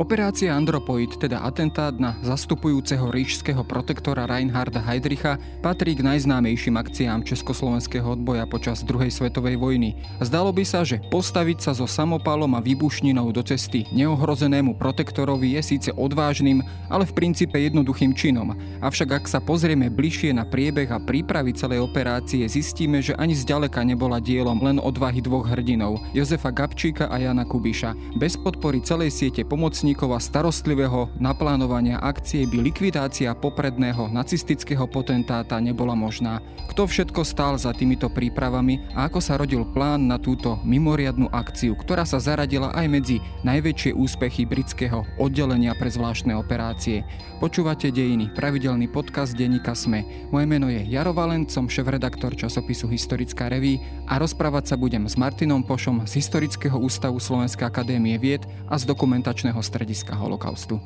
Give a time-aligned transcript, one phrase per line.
[0.00, 8.16] Operácia Andropoid, teda atentát na zastupujúceho ríšského protektora Reinharda Heydricha, patrí k najznámejším akciám československého
[8.16, 10.00] odboja počas druhej svetovej vojny.
[10.24, 15.76] Zdalo by sa, že postaviť sa so samopalom a výbušninou do cesty neohrozenému protektorovi je
[15.76, 18.56] síce odvážnym, ale v princípe jednoduchým činom.
[18.80, 23.84] Avšak ak sa pozrieme bližšie na priebeh a prípravy celej operácie, zistíme, že ani zďaleka
[23.84, 28.16] nebola dielom len odvahy dvoch hrdinov, Jozefa Gabčíka a Jana Kubiša.
[28.16, 29.44] Bez podpory celej siete
[29.94, 36.42] pomocní a starostlivého naplánovania akcie by likvidácia popredného nacistického potentáta nebola možná.
[36.70, 41.74] Kto všetko stál za týmito prípravami a ako sa rodil plán na túto mimoriadnu akciu,
[41.74, 47.02] ktorá sa zaradila aj medzi najväčšie úspechy britského oddelenia pre zvláštne operácie.
[47.40, 50.28] Počúvate dejiny, pravidelný podcast denníka SME.
[50.28, 55.16] Moje meno je Jaro Valent, som šéf-redaktor časopisu Historická reví a rozprávať sa budem s
[55.16, 60.80] Martinom Pošom z Historického ústavu Slovenskej akadémie vied a z dokumentačného strediska strediska holokaustu.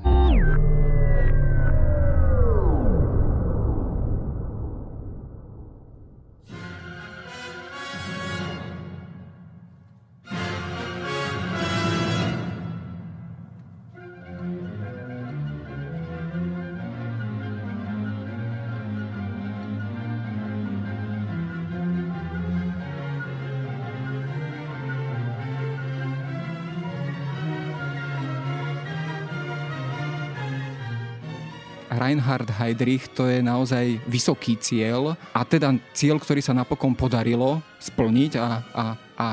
[32.05, 38.33] Reinhard Heydrich to je naozaj vysoký cieľ a teda cieľ, ktorý sa napokon podarilo splniť
[38.37, 38.85] a, a,
[39.17, 39.27] a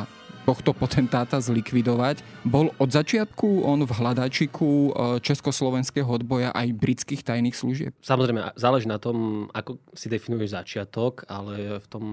[0.47, 2.23] tohto potentáta zlikvidovať.
[2.47, 7.91] Bol od začiatku on v hľadačiku e, československého odboja aj britských tajných služieb?
[7.99, 12.05] Samozrejme, záleží na tom, ako si definuješ začiatok, ale v tom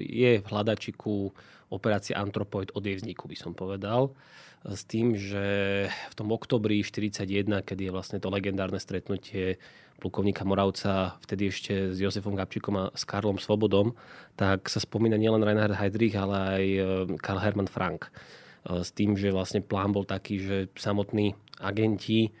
[0.00, 1.28] je v hľadačiku
[1.68, 4.16] operácia Antropoid od jej vzniku, by som povedal
[4.62, 5.44] s tým, že
[5.90, 9.58] v tom oktobri 41, kedy je vlastne to legendárne stretnutie
[9.98, 13.94] plukovníka Moravca, vtedy ešte s Josefom Gabčíkom a s Karlom Svobodom,
[14.34, 16.80] tak sa spomína nielen Reinhard Heydrich, ale aj e,
[17.22, 18.10] Karl Hermann Frank.
[18.10, 22.34] E, s tým, že vlastne plán bol taký, že samotní agenti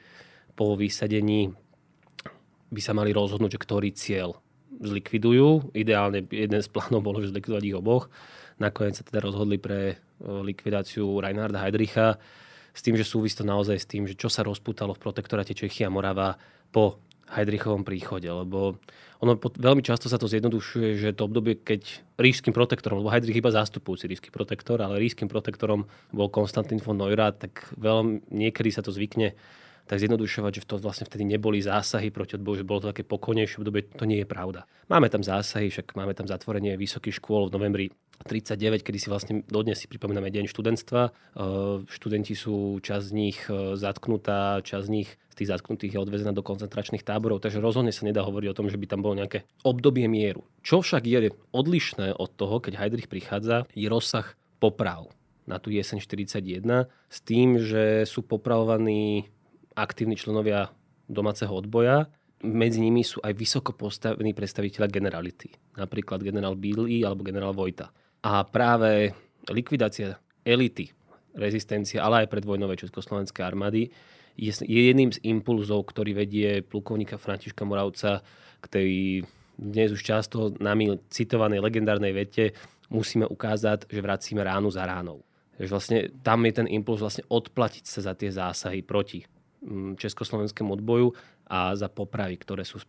[0.58, 1.54] po vysadení
[2.74, 4.42] by sa mali rozhodnúť, že ktorý cieľ
[4.82, 5.72] zlikvidujú.
[5.72, 8.10] Ideálne jeden z plánov bolo, že zlikvidovať ich oboch.
[8.58, 12.18] Nakoniec sa teda rozhodli pre likvidáciu Reinharda Heydricha
[12.72, 15.86] s tým, že súvisí to naozaj s tým, že čo sa rozputalo v protektoráte Čechy
[15.86, 16.36] a Morava
[16.70, 17.00] po
[17.32, 18.76] Heidrichovom príchode, lebo
[19.24, 23.48] ono veľmi často sa to zjednodušuje, že to obdobie, keď ríšským protektorom, lebo Heidrich iba
[23.48, 28.92] zástupujúci ríšsky protektor, ale ríšským protektorom bol Konstantin von Neurath, tak veľmi, niekedy sa to
[28.92, 29.32] zvykne
[29.86, 33.60] tak zjednodušovať, že to vlastne vtedý neboli zásahy proti odboju, že bolo to také pokojnejšie
[33.60, 34.64] obdobie, to nie je pravda.
[34.88, 37.86] Máme tam zásahy, však máme tam zatvorenie vysokých škôl v novembri
[38.24, 41.02] 39, kedy si vlastne dodnes si pripomíname deň študentstva.
[41.02, 41.10] E,
[41.90, 46.36] študenti sú, časť z nich e, zatknutá, časť z nich z tých zatknutých je odvezená
[46.36, 49.48] do koncentračných táborov, takže rozhodne sa nedá hovoriť o tom, že by tam bolo nejaké
[49.64, 50.44] obdobie mieru.
[50.60, 54.28] Čo však je odlišné od toho, keď Heidrich prichádza, je rozsah
[54.60, 55.08] poprav
[55.48, 59.32] na tú jeseň 41 s tým, že sú popravovaní
[59.76, 60.70] aktívni členovia
[61.08, 62.08] domáceho odboja.
[62.42, 65.78] Medzi nimi sú aj vysoko postavení predstaviteľa generality.
[65.78, 67.94] Napríklad generál Billy alebo generál Vojta.
[68.22, 69.14] A práve
[69.50, 70.90] likvidácia elity,
[71.34, 73.90] rezistencia, ale aj predvojnovej československej armády
[74.34, 78.24] je, je jedným z impulzov, ktorý vedie plukovníka Františka Moravca
[78.62, 78.90] k tej
[79.58, 82.56] dnes už často nami citovanej legendárnej vete
[82.88, 85.22] musíme ukázať, že vracíme ránu za ránou.
[85.60, 89.22] Že vlastne tam je ten impuls vlastne odplatiť sa za tie zásahy proti
[89.96, 91.12] československému odboju
[91.52, 92.80] a za popravy, ktoré sú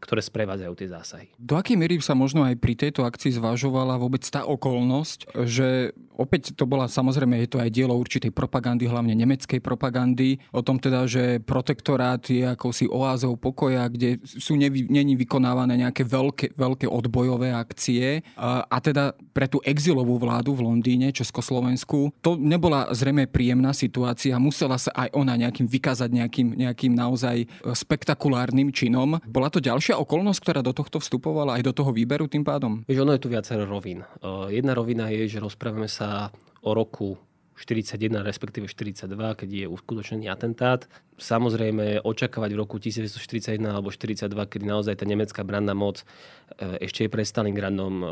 [0.00, 1.28] ktoré sprevádzajú tie zásahy.
[1.36, 6.56] Do akej miery sa možno aj pri tejto akcii zvažovala vôbec tá okolnosť, že opäť
[6.56, 11.04] to bola samozrejme, je to aj dielo určitej propagandy, hlavne nemeckej propagandy, o tom teda,
[11.04, 17.52] že protektorát je akousi oázou pokoja, kde sú nevy, není vykonávané nejaké veľké, veľké odbojové
[17.52, 23.76] akcie a, a teda pre tú exilovú vládu v Londýne, Československu, to nebola zrejme príjemná
[23.76, 29.18] situácia, musela sa aj ona nejakým vykázať nejakým, nejakým naozaj spektakulárnym činom.
[29.26, 32.86] Bola to ďalšia okolnosť, ktorá do tohto vstupovala aj do toho výberu tým pádom?
[32.86, 34.06] Vieš, ono je tu viacero rovín.
[34.50, 36.30] Jedna rovina je, že rozprávame sa
[36.62, 37.18] o roku
[37.58, 40.86] 41, respektíve 42, keď je uskutočnený atentát.
[41.18, 46.06] Samozrejme, očakávať v roku 1941 alebo 42, kedy naozaj tá nemecká branná moc
[46.54, 48.06] e, ešte je pre Stalingradom e,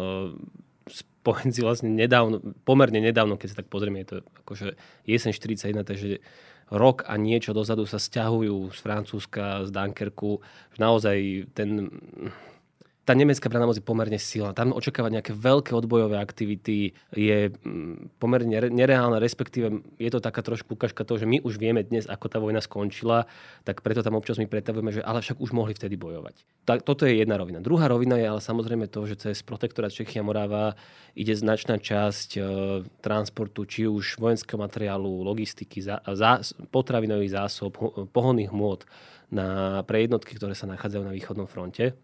[0.90, 4.74] spojenci vlastne nedávno, pomerne nedávno, keď sa tak pozrieme, je to akože
[5.06, 6.18] jesen 41, takže
[6.70, 10.42] rok a niečo dozadu sa stiahujú z Francúzska, z Dunkerku.
[10.82, 11.90] Naozaj ten
[13.06, 14.50] tá nemecká moc je pomerne silná.
[14.50, 20.74] Tam očakávať nejaké veľké odbojové aktivity je mm, pomerne nereálne, respektíve je to taká trošku
[20.74, 23.30] ukážka toho, že my už vieme dnes, ako tá vojna skončila,
[23.62, 26.42] tak preto tam občas my pretavujeme, že ale však už mohli vtedy bojovať.
[26.66, 27.62] Tak, toto je jedna rovina.
[27.62, 30.74] Druhá rovina je ale samozrejme to, že cez protektorát Čechia Moráva
[31.14, 32.40] ide značná časť e,
[32.98, 36.42] transportu, či už vojenského materiálu, logistiky, zá, zá,
[36.74, 37.78] potravinových zásob,
[38.10, 38.82] pohonných hmôt
[39.30, 41.94] na, pre jednotky, ktoré sa nachádzajú na východnom fronte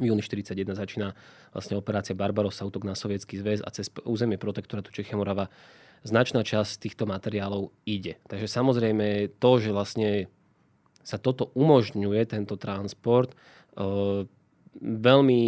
[0.00, 1.08] v júni 1941 začína
[1.54, 5.46] vlastne operácia Barbarossa, útok na sovietský zväz a cez územie protektorátu Čechia Morava
[6.02, 8.18] značná časť týchto materiálov ide.
[8.26, 10.10] Takže samozrejme to, že vlastne
[11.04, 13.36] sa toto umožňuje, tento transport, e,
[14.82, 15.42] veľmi,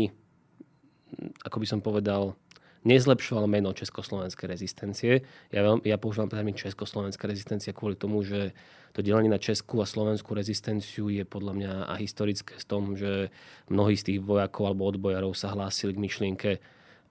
[1.44, 2.36] ako by som povedal,
[2.86, 5.26] nezlepšoval meno československej rezistencie.
[5.50, 8.54] Ja, veľmi, ja používam termín československá rezistencia kvôli tomu, že
[8.94, 13.34] to delenie na českú a slovenskú rezistenciu je podľa mňa a historické v tom, že
[13.66, 16.50] mnohí z tých vojakov alebo odbojarov sa hlásili k myšlienke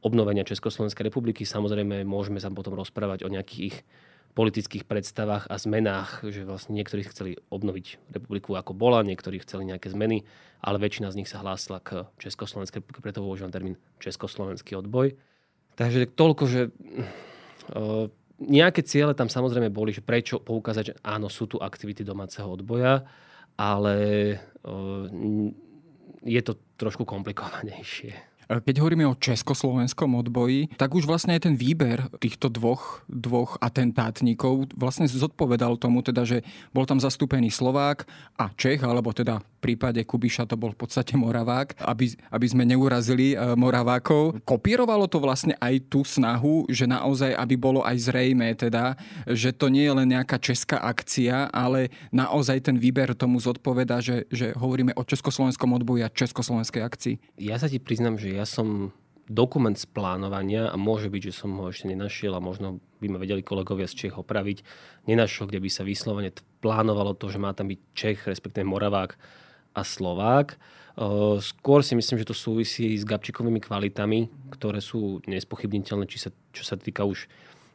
[0.01, 1.43] obnovenia Československej republiky.
[1.43, 3.77] Samozrejme, môžeme sa potom rozprávať o nejakých ich
[4.35, 9.87] politických predstavách a zmenách, že vlastne niektorí chceli obnoviť republiku ako bola, niektorí chceli nejaké
[9.87, 10.27] zmeny,
[10.59, 15.15] ale väčšina z nich sa hlásila k Československej republike, preto používam termín Československý odboj.
[15.75, 16.61] Takže toľko, že
[17.75, 18.07] uh,
[18.39, 23.07] nejaké ciele tam samozrejme boli, že prečo poukázať, že áno, sú tu aktivity domáceho odboja,
[23.55, 23.95] ale
[26.25, 28.34] je to trošku komplikovanejšie.
[28.49, 34.69] Keď hovoríme o československom odboji, tak už vlastne aj ten výber týchto dvoch, dvoch atentátnikov
[34.77, 38.05] vlastne zodpovedal tomu, teda, že bol tam zastúpený Slovák
[38.37, 42.69] a Čech, alebo teda v prípade Kubiša to bol v podstate Moravák, aby, aby sme
[42.69, 44.37] neurazili e, Moravákov.
[44.45, 48.93] Kopírovalo to vlastne aj tú snahu, že naozaj, aby bolo aj zrejme teda,
[49.25, 54.29] že to nie je len nejaká česká akcia, ale naozaj ten výber tomu zodpoveda, že,
[54.29, 57.15] že hovoríme o československom odboji a československej akcii.
[57.41, 58.91] Ja sa ti priznam, že ja som
[59.25, 63.17] dokument z plánovania a môže byť, že som ho ešte nenašiel a možno by ma
[63.17, 64.61] vedeli kolegovia z Čech opraviť,
[65.09, 66.29] nenašiel, kde by sa vyslovene
[66.61, 69.17] plánovalo to, že má tam byť Čech, respektíve Moravák
[69.73, 70.61] a Slovák.
[71.41, 76.63] Skôr si myslím, že to súvisí s Gabčikovými kvalitami, ktoré sú nespochybniteľné, či sa, čo
[76.63, 77.27] sa týka už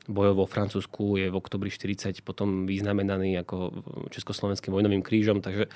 [0.09, 5.69] bojov vo Francúzsku, je v oktobri 40 potom vyznamenaný ako Československým vojnovým krížom, takže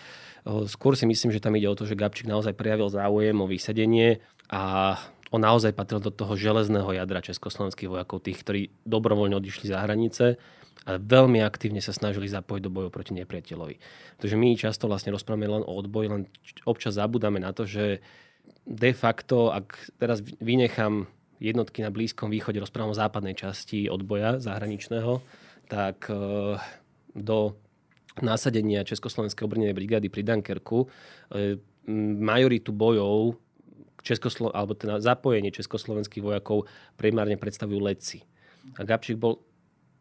[0.67, 4.25] skôr si myslím, že tam ide o to, že Gabčík naozaj prejavil záujem o vysedenie
[4.51, 4.95] a
[5.35, 10.39] on naozaj patril do toho železného jadra československých vojakov, tých, ktorí dobrovoľne odišli za hranice
[10.85, 13.77] a veľmi aktívne sa snažili zapojiť do bojov proti nepriateľovi.
[14.21, 16.23] Takže my často vlastne rozprávame len o odboji, len
[16.69, 18.05] občas zabudáme na to, že
[18.69, 21.09] de facto, ak teraz vynechám
[21.43, 25.19] jednotky na Blízkom východe, rozprávam o západnej časti odboja zahraničného,
[25.67, 26.15] tak e,
[27.17, 27.59] do
[28.21, 31.59] násadenia Československej obrnenej brigády pri Dunkerku e,
[32.23, 33.37] majoritu bojov
[34.05, 36.69] Českoslo- alebo teda zapojenie československých vojakov
[37.01, 38.29] primárne predstavujú letci.
[38.77, 39.41] A Gabčík bol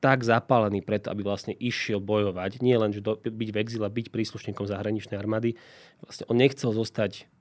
[0.04, 4.12] tak zapálený preto, aby vlastne išiel bojovať, nie len, že do, byť v exile, byť
[4.12, 5.56] príslušníkom zahraničnej armády,
[6.04, 7.32] vlastne on nechcel zostať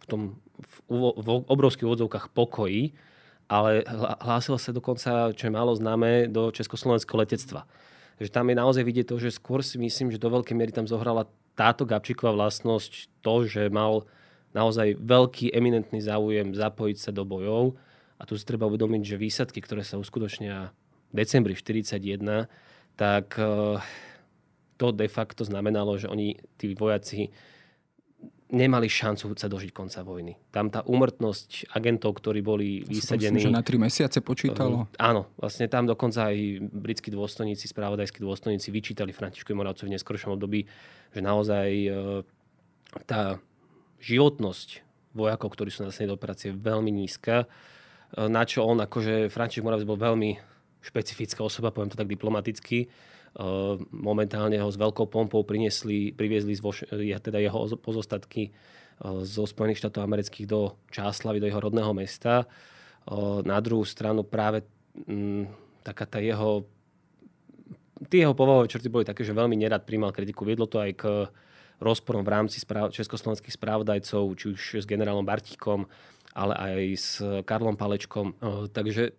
[0.00, 0.20] v tom
[0.60, 2.92] v, v obrovských odzovkách pokoji,
[3.48, 3.82] ale
[4.20, 7.64] hlásil sa dokonca, čo je málo známe, do československého letectva.
[8.20, 10.84] Takže tam je naozaj vidieť to, že skôr si myslím, že do veľkej miery tam
[10.84, 11.24] zohrala
[11.56, 14.04] táto Gabčíková vlastnosť to, že mal
[14.50, 17.78] naozaj veľký, eminentný záujem zapojiť sa do bojov.
[18.20, 20.74] A tu si treba uvedomiť, že výsadky, ktoré sa uskutočnia
[21.10, 22.50] v decembri 1941,
[22.98, 23.80] tak eh,
[24.76, 27.32] to de facto znamenalo, že oni, tí vojaci,
[28.50, 30.34] nemali šancu sa dožiť konca vojny.
[30.50, 33.38] Tam tá úmrtnosť agentov, ktorí boli vysadení...
[33.38, 34.90] Myslím, že na tri mesiace počítalo.
[34.90, 40.34] Uh, áno, vlastne tam dokonca aj britskí dôstojníci, spravodajskí dôstojníci vyčítali Františkovi Moravcovi v neskôršom
[40.34, 40.66] období,
[41.14, 41.94] že naozaj uh,
[43.06, 43.38] tá
[44.00, 47.44] životnosť vojakov, ktorí sú nasadení do operácie, veľmi nízka.
[47.44, 50.40] E, na čo on, akože František Moravec bol veľmi
[50.80, 52.86] špecifická osoba, poviem to tak diplomaticky.
[52.86, 52.88] E,
[53.92, 56.62] momentálne ho s veľkou pompou priniesli, priviezli z
[57.20, 58.50] teda jeho pozostatky e,
[59.26, 62.48] zo Spojených štátov amerických do Čáslavy, do jeho rodného mesta.
[63.48, 64.60] Na druhú stranu práve
[65.08, 65.48] m,
[65.80, 66.68] taká tá jeho
[68.08, 70.48] tie jeho povahové črty boli také, že veľmi nerad príjmal kritiku.
[70.48, 71.04] Viedlo to aj k
[71.80, 75.88] rozporom v rámci správ, československých správdajcov, či už s generálom Bartíkom,
[76.36, 77.08] ale aj s
[77.48, 78.36] Karlom Palečkom.
[78.70, 79.16] Takže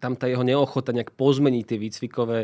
[0.00, 2.38] tam tá jeho neochota nejak pozmeniť tie výcvikové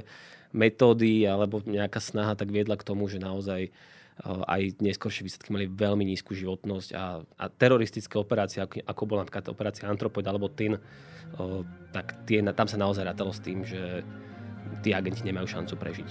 [0.55, 3.75] metódy alebo nejaká snaha tak viedla k tomu, že naozaj
[4.23, 9.51] aj neskôršie výsledky mali veľmi nízku životnosť a, a teroristické operácie, ako, ako bola napríklad
[9.51, 10.79] operácia Antropoid alebo TIN,
[11.91, 14.07] tak tie, tam sa naozaj rátalo s tým, že
[14.87, 16.11] tí agenti nemajú šancu prežiť.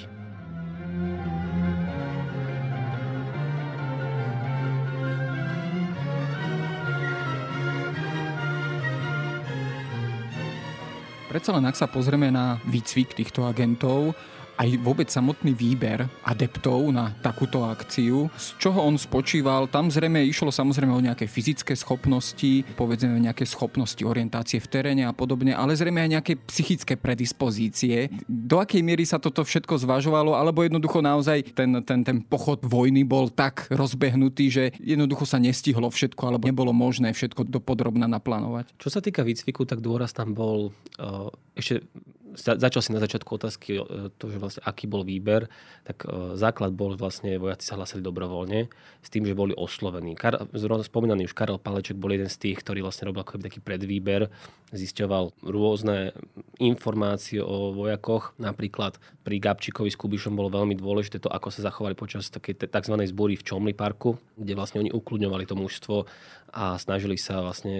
[11.33, 14.13] Predsa len ak sa pozrieme na výcvik týchto agentov,
[14.57, 19.65] aj vôbec samotný výber adeptov na takúto akciu, z čoho on spočíval.
[19.69, 25.13] Tam zrejme išlo samozrejme o nejaké fyzické schopnosti, povedzme nejaké schopnosti orientácie v teréne a
[25.13, 28.13] podobne, ale zrejme aj nejaké psychické predispozície.
[28.29, 33.01] Do akej miery sa toto všetko zvažovalo, alebo jednoducho naozaj ten, ten, ten pochod vojny
[33.03, 38.69] bol tak rozbehnutý, že jednoducho sa nestihlo všetko, alebo nebolo možné všetko dopodrobne naplánovať.
[38.77, 40.69] Čo sa týka výcviku, tak dôraz tam bol
[40.99, 41.85] uh, ešte
[42.35, 43.79] začal si na začiatku otázky
[44.17, 45.47] to, že vlastne aký bol výber,
[45.85, 48.69] tak e, základ bol vlastne, vojaci sa hlasili dobrovoľne
[49.01, 50.17] s tým, že boli oslovení.
[50.17, 54.27] Kar, spomínaný už Karel Paleček bol jeden z tých, ktorý vlastne robil ako taký predvýber,
[54.73, 56.17] zisťoval rôzne
[56.57, 58.33] informácie o vojakoch.
[58.41, 62.95] Napríklad pri Gabčíkovi s Kubišom bolo veľmi dôležité to, ako sa zachovali počas takej tzv.
[62.97, 65.95] zbúry v Čomli parku, kde vlastne oni ukludňovali to mužstvo
[66.53, 67.75] a snažili sa vlastne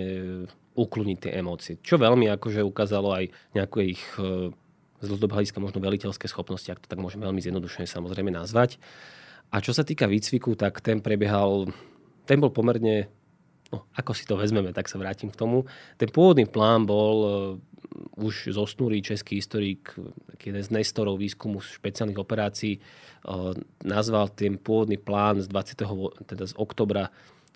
[0.74, 1.78] ukloniť tie emócie.
[1.86, 4.50] Čo veľmi akože ukázalo aj nejaké ich e,
[5.04, 8.82] z dlhodobého hľadiska možno veliteľské schopnosti, ak to tak môžeme veľmi zjednodušene samozrejme nazvať.
[9.54, 11.70] A čo sa týka výcviku, tak ten prebiehal,
[12.26, 13.06] ten bol pomerne,
[13.70, 15.70] no, ako si to vezmeme, tak sa vrátim k tomu.
[16.02, 17.32] Ten pôvodný plán bol uh,
[18.18, 19.94] už zosnulý český historik,
[20.42, 23.54] jeden z nestorov výskumu špeciálnych operácií, uh,
[23.86, 26.26] nazval ten pôvodný plán z 20.
[26.26, 27.14] teda z oktobra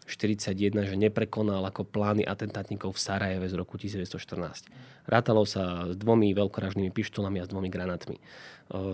[0.07, 4.71] 41, že neprekonal ako plány atentátnikov v Sarajeve z roku 1914.
[5.05, 8.17] Rátalo sa s dvomi veľkoražnými pištolami a s dvomi granátmi.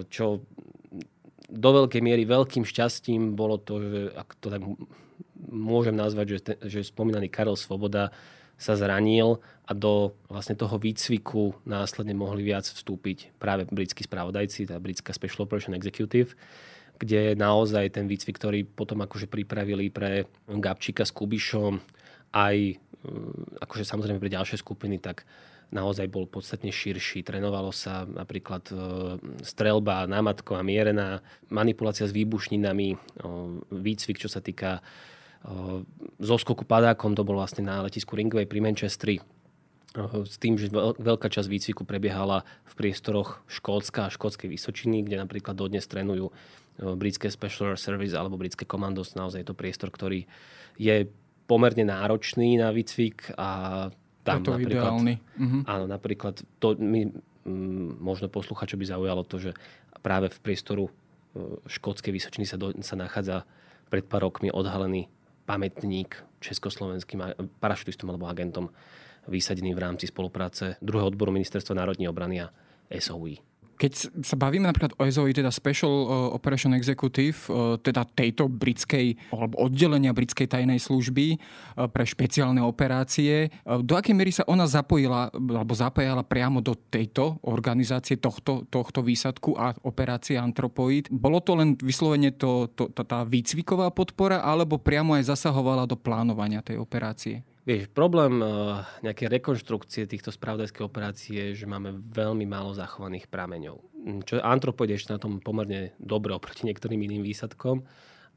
[0.09, 0.41] Čo
[1.53, 4.61] do veľkej miery veľkým šťastím bolo to, že ak to tak
[5.53, 8.09] môžem nazvať, že, ten, že spomínaný Karel Svoboda
[8.57, 14.79] sa zranil a do vlastne toho výcviku následne mohli viac vstúpiť práve britskí spravodajci, tá
[14.81, 16.33] britská Special Operation Executive
[16.97, 21.81] kde naozaj ten výcvik, ktorý potom akože pripravili pre Gabčíka s Kubišom,
[22.33, 22.75] aj e,
[23.61, 25.25] akože samozrejme pre ďalšie skupiny, tak
[25.73, 27.25] naozaj bol podstatne širší.
[27.25, 28.75] Trénovalo sa napríklad e,
[29.41, 32.97] strelba námatková mierená, manipulácia s výbušninami, e,
[33.73, 34.81] výcvik, čo sa týka
[36.23, 39.19] zoskoku padákom, to bol vlastne na letisku Ringway pri Manchesteri
[40.25, 45.53] s tým, že veľká časť výcviku prebiehala v priestoroch Škótska a Škótskej Vysočiny, kde napríklad
[45.53, 46.33] dodnes trénujú
[46.77, 49.13] britské Special Service alebo britské komandos.
[49.13, 50.25] Naozaj je to priestor, ktorý
[50.77, 51.05] je
[51.45, 53.89] pomerne náročný na výcvik a
[54.23, 55.13] tam je to napríklad, ideálny.
[55.19, 55.61] Uh-huh.
[55.67, 57.11] Áno, napríklad to mi
[57.43, 59.51] mm, možno čo by zaujalo to, že
[59.99, 60.91] práve v priestoru e,
[61.67, 63.43] škótskej Vysočiny sa, do, sa nachádza
[63.91, 65.11] pred pár rokmi odhalený
[65.43, 67.19] pamätník československým
[67.59, 68.71] parašutistom alebo agentom
[69.27, 72.47] vysadený v rámci spolupráce druhého odboru Ministerstva národnej obrany a
[72.95, 73.91] SOE keď
[74.23, 79.65] sa bavíme napríklad o SOE, teda Special uh, Operation Executive, uh, teda tejto britskej, alebo
[79.65, 85.73] oddelenia britskej tajnej služby uh, pre špeciálne operácie, do akej miery sa ona zapojila, alebo
[85.75, 91.11] zapájala priamo do tejto organizácie, tohto, tohto výsadku a operácie Antropoid?
[91.11, 96.63] Bolo to len vyslovene to, to, tá výcviková podpora, alebo priamo aj zasahovala do plánovania
[96.63, 97.43] tej operácie?
[97.63, 103.79] Vieš, problém uh, nejakej rekonštrukcie týchto spravodajských operácií je, že máme veľmi málo zachovaných prameňov.
[104.03, 107.87] Mm, čo antropoid je na tom pomerne dobre oproti niektorým iným výsadkom,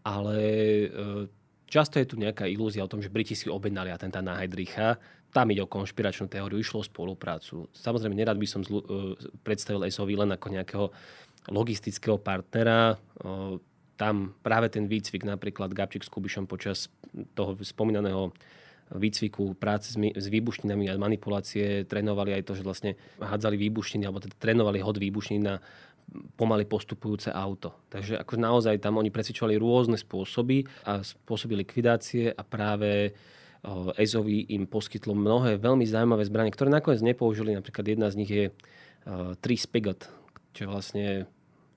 [0.06, 0.38] ale
[0.86, 1.26] uh,
[1.66, 4.94] často je tu nejaká ilúzia o tom, že Briti si objednali atentát na Heidricha.
[5.34, 7.66] Tam ide o konšpiračnú teóriu, išlo o spoluprácu.
[7.74, 10.86] Samozrejme, nerad by som zlu, uh, predstavil SOV len ako nejakého
[11.50, 12.98] logistického partnera.
[13.94, 16.90] Tam práve ten výcvik, napríklad Gabčík s Kubišom počas
[17.38, 18.34] toho spomínaného
[18.94, 24.38] výcviku, práce s, výbušninami a manipulácie trénovali aj to, že vlastne hádzali výbušniny alebo teda
[24.38, 25.58] trénovali hod výbušnín na
[26.38, 27.74] pomaly postupujúce auto.
[27.90, 33.10] Takže ako naozaj tam oni presvičovali rôzne spôsoby a spôsoby likvidácie a práve
[33.98, 37.58] Ezovi im poskytlo mnohé veľmi zaujímavé zbranie, ktoré nakoniec nepoužili.
[37.58, 40.06] Napríklad jedna z nich je uh, Spigot,
[40.54, 41.26] čo vlastne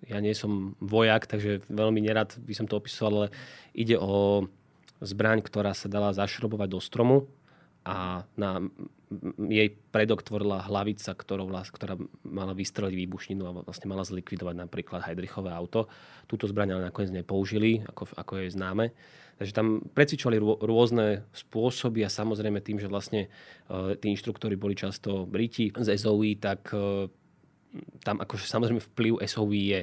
[0.05, 3.27] ja nie som vojak, takže veľmi nerad by som to opisoval, ale
[3.73, 4.45] ide o
[4.99, 7.17] zbraň, ktorá sa dala zašrobovať do stromu
[7.87, 8.61] a na
[9.49, 15.49] jej predok tvorila hlavica, ktorou, ktorá mala vystreliť výbušninu a vlastne mala zlikvidovať napríklad Heidrichové
[15.49, 15.89] auto.
[16.29, 18.85] Túto zbraň ale nakoniec nepoužili, ako, ako je známe.
[19.41, 23.31] Takže tam precvičovali rôzne spôsoby a samozrejme tým, že vlastne
[23.71, 27.07] uh, tí inštruktori boli často Briti z SOE, tak uh,
[28.01, 29.81] tam akože samozrejme vplyv SOV je,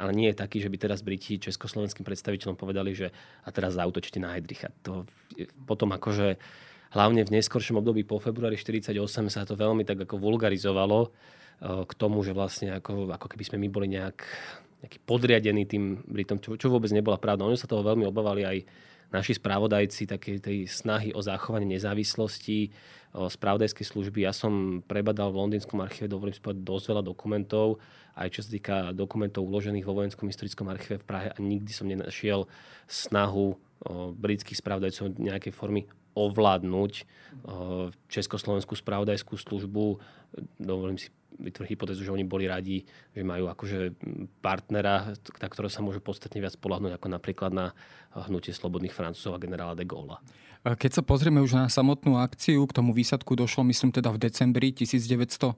[0.00, 3.12] ale nie je taký, že by teraz Briti československým predstaviteľom povedali, že
[3.44, 4.72] a teraz zautočte na Heidricha.
[4.88, 5.04] To
[5.68, 6.40] potom akože
[6.96, 8.96] hlavne v neskoršom období po februári 48
[9.28, 11.08] sa to veľmi tak ako vulgarizovalo e,
[11.84, 14.24] k tomu, že vlastne ako, ako keby sme my boli nejak
[14.76, 17.48] nejaký podriadení tým Britom, čo, čo vôbec nebola pravda.
[17.48, 18.58] Oni sa toho veľmi obávali aj
[19.14, 22.70] naši správodajci také tej snahy o zachovanie nezávislosti
[23.16, 24.28] spravodajskej služby.
[24.28, 27.80] Ja som prebadal v londýnskom archíve, dovolím si povedať, dosť veľa dokumentov,
[28.12, 31.88] aj čo sa týka dokumentov uložených vo Vojenskom historickom archíve v Prahe a nikdy som
[31.88, 32.44] nenašiel
[32.84, 33.56] snahu
[34.20, 36.92] britských spravodajcov nejakej formy ovládnuť
[38.08, 40.00] československú spravodajskú službu.
[40.60, 43.94] Dovolím si vytvoriť hypotézu, že oni boli radi, že majú akože
[44.40, 47.66] partnera, na ktorého sa môžu podstatne viac spolahnúť ako napríklad na
[48.24, 50.16] hnutie slobodných Francúzov a generála de Gaulle.
[50.66, 54.74] Keď sa pozrieme už na samotnú akciu, k tomu výsadku došlo myslím teda v decembri
[54.74, 55.54] 1941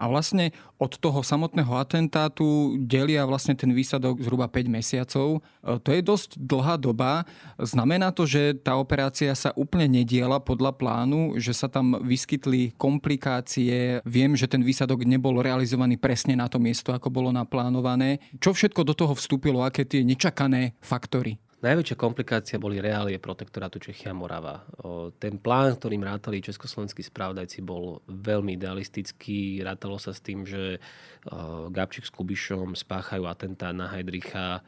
[0.00, 5.44] a vlastne od toho samotného atentátu delia vlastne ten výsadok zhruba 5 mesiacov.
[5.60, 7.28] E, to je dosť dlhá doba.
[7.60, 14.00] Znamená to, že tá operácia sa úplne nediela podľa plánu, že sa tam vyskytli komplikácie.
[14.20, 18.20] Viem, že ten výsadok nebol realizovaný presne na to miesto, ako bolo naplánované.
[18.36, 21.40] Čo všetko do toho vstúpilo, aké tie nečakané faktory?
[21.64, 24.60] Najväčšia komplikácia boli reálie protektorátu Čechia Morava.
[25.16, 29.64] Ten plán, ktorým rátali československí správdajci, bol veľmi idealistický.
[29.64, 30.76] Rátalo sa s tým, že
[31.72, 34.60] Gabčík s Kubišom spáchajú atentát na Heidricha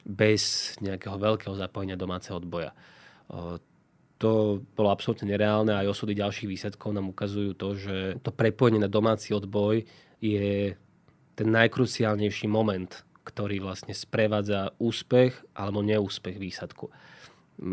[0.00, 2.72] bez nejakého veľkého zapojenia domáceho odboja.
[4.22, 8.78] To bolo absolútne nereálne a aj osudy ďalších výsledkov nám ukazujú to, že to prepojenie
[8.78, 9.82] na domáci odboj
[10.22, 10.78] je
[11.34, 16.92] ten najkruciálnejší moment ktorý vlastne sprevádza úspech alebo neúspech výsadku.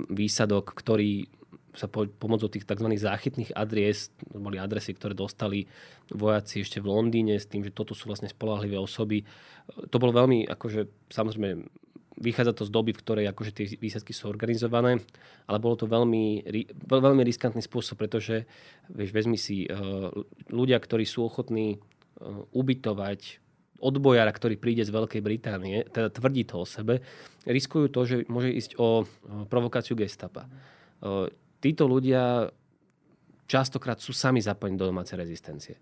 [0.10, 1.28] Výsadok, ktorý
[1.76, 2.88] sa po, pomocou tých tzv.
[2.96, 5.68] záchytných adries, to boli adresy, ktoré dostali
[6.12, 9.24] vojaci ešte v Londýne s tým, že toto sú vlastne spolahlivé osoby.
[9.92, 11.64] To bolo veľmi, akože samozrejme,
[12.22, 15.02] vychádza to z doby, v ktorej akože tie výsadky sú organizované,
[15.50, 16.46] ale bolo to veľmi,
[16.86, 18.46] veľmi riskantný spôsob, pretože
[18.94, 19.66] vieš, vezmi si
[20.54, 21.82] ľudia, ktorí sú ochotní
[22.54, 23.42] ubytovať
[23.82, 27.02] odbojara, ktorý príde z Veľkej Británie, teda tvrdí to o sebe,
[27.50, 29.10] riskujú to, že môže ísť o
[29.50, 30.46] provokáciu gestapa.
[31.58, 32.54] Títo ľudia
[33.50, 35.82] častokrát sú sami zapojení do domácej rezistencie.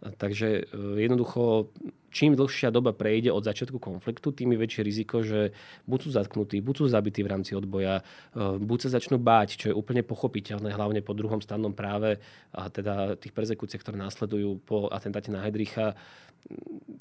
[0.00, 1.72] Takže e, jednoducho,
[2.12, 5.56] čím dlhšia doba prejde od začiatku konfliktu, tým je väčšie riziko, že
[5.88, 9.66] buď sú zatknutí, buď sú zabití v rámci odboja, e, buď sa začnú báť, čo
[9.72, 12.20] je úplne pochopiteľné, hlavne po druhom stannom práve
[12.52, 15.96] a teda tých persekúciách, ktoré následujú po atentáte na Heidricha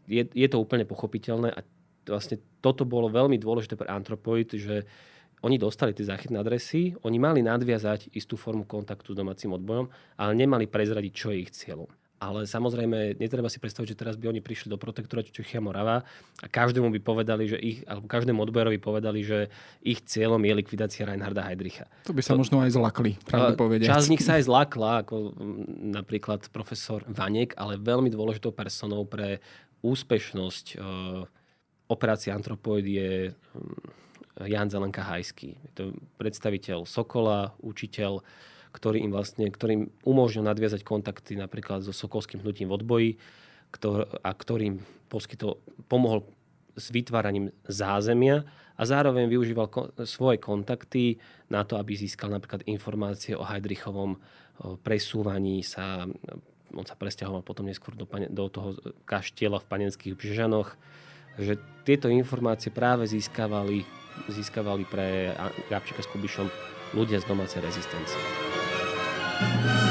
[0.07, 1.59] je, je to úplne pochopiteľné a
[2.07, 4.83] vlastne toto bolo veľmi dôležité pre Antropoid, že
[5.43, 10.31] oni dostali tie záchytné adresy, oni mali nadviazať istú formu kontaktu s domácim odbojom, ale
[10.39, 11.91] nemali prezradiť, čo je ich cieľom.
[12.23, 16.07] Ale samozrejme, netreba si predstaviť, že teraz by oni prišli do protektorátu Čechia Morava
[16.39, 19.51] a každému by povedali, že ich, alebo každému odbojerovi povedali, že
[19.83, 21.91] ich cieľom je likvidácia Reinharda Heydricha.
[22.07, 23.91] To by sa to, možno aj zlakli, pravde povedať.
[23.91, 25.35] Časť z nich sa aj zlakla, ako
[25.91, 29.43] napríklad profesor Vanek, ale veľmi dôležitou personou pre
[29.83, 30.75] úspešnosť e,
[31.91, 35.59] operácie Antropoid je hm, Jan Zelenka Hajský.
[35.59, 35.83] Je to
[36.17, 38.23] predstaviteľ Sokola, učiteľ,
[38.73, 43.09] ktorý im vlastne, ktorým umožnil nadviazať kontakty napríklad so Sokolským hnutím v odboji
[43.73, 46.25] ktor, a ktorým poskytol, pomohol
[46.73, 51.21] s vytváraním zázemia a zároveň využíval ko- svoje kontakty
[51.53, 54.17] na to, aby získal napríklad informácie o Heidrichovom
[54.81, 56.05] presúvaní sa
[56.73, 58.73] on sa presťahoval potom neskôr do, do toho
[59.05, 60.73] kaštieľa v panenských Bžežanoch,
[61.37, 63.85] že tieto informácie práve získavali,
[64.29, 65.37] získavali pre
[65.69, 66.49] Gabčíka s Kubišom
[66.97, 68.52] ľudia z domácej rezistencie.
[69.39, 69.82] Thank you.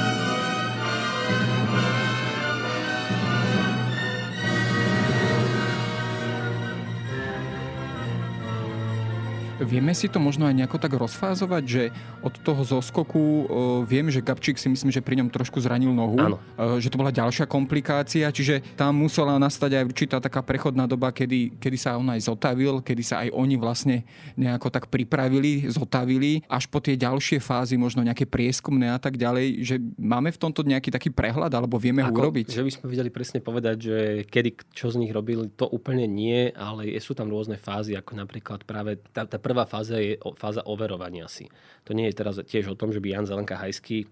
[9.63, 11.83] Vieme si to možno aj nejako tak rozfázovať, že
[12.21, 13.45] od toho zoskoku uh,
[13.87, 16.37] viem, že Gabčík si myslím, že pri ňom trošku zranil nohu, Áno.
[16.59, 21.15] Uh, že to bola ďalšia komplikácia, čiže tam musela nastať aj určitá taká prechodná doba,
[21.15, 24.03] kedy, kedy sa on aj zotavil, kedy sa aj oni vlastne
[24.35, 29.63] nejako tak pripravili, zotavili, až po tie ďalšie fázy, možno nejaké prieskumné a tak ďalej,
[29.63, 32.51] že máme v tomto nejaký taký prehľad, alebo vieme Ako, ho urobiť?
[32.51, 33.97] Že by sme vedeli presne povedať, že
[34.27, 38.65] kedy čo z nich robili, to úplne nie, ale sú tam rôzne fázy, ako napríklad
[38.65, 41.53] práve tá, tá prvá fáza je fáza overovania si.
[41.85, 44.09] To nie je teraz tiež o tom, že by Jan Zelenka Hajský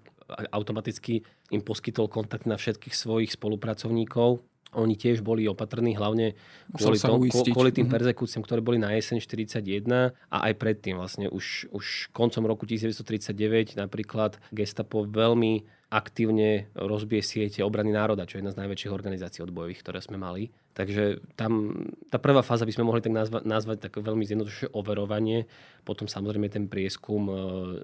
[0.53, 4.45] automaticky im poskytol kontakt na všetkých svojich spolupracovníkov.
[4.71, 6.39] Oni tiež boli opatrní hlavne
[6.71, 7.95] kvôli, to, kvôli tým mhm.
[7.99, 13.75] perzekúciám, ktoré boli na jeseň 41 a aj predtým vlastne už, už koncom roku 1939
[13.75, 19.83] napríklad gestapo veľmi aktívne rozbije siete obrany národa, čo je jedna z najväčších organizácií odbojových,
[19.83, 20.55] ktoré sme mali.
[20.71, 21.75] Takže tam
[22.09, 25.51] tá prvá fáza by sme mohli tak nazva, nazvať tak veľmi zjednodušie overovanie,
[25.83, 27.35] potom samozrejme ten prieskum, e,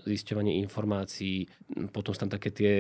[0.07, 1.51] zisťovanie informácií,
[1.91, 2.75] potom sú tam také tie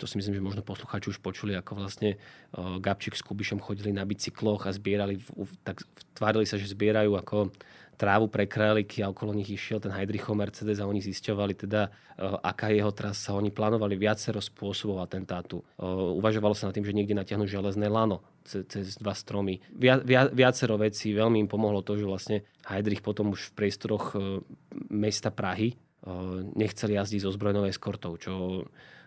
[0.00, 2.16] to si myslím, že možno poslucháči už počuli, ako vlastne
[2.56, 5.20] Gabčík s Kubišom chodili na bicykloch a zbierali,
[5.60, 5.84] tak
[6.16, 7.52] tvárili sa, že zbierajú ako
[8.00, 11.92] trávu pre králiky a okolo nich išiel ten Heidrichov Mercedes a oni zisťovali teda,
[12.40, 13.36] aká je jeho trasa.
[13.36, 15.60] Oni plánovali viacero spôsobov atentátu.
[16.16, 19.60] Uvažovalo sa nad tým, že niekde natiahnu železné lano cez, cez dva stromy.
[19.68, 21.12] Via, via, viacero vecí.
[21.12, 24.16] Veľmi im pomohlo to, že vlastne Heidrich potom už v priestoroch
[24.88, 25.76] mesta Prahy
[26.56, 28.64] nechceli jazdiť so zbrojnou eskortou, čo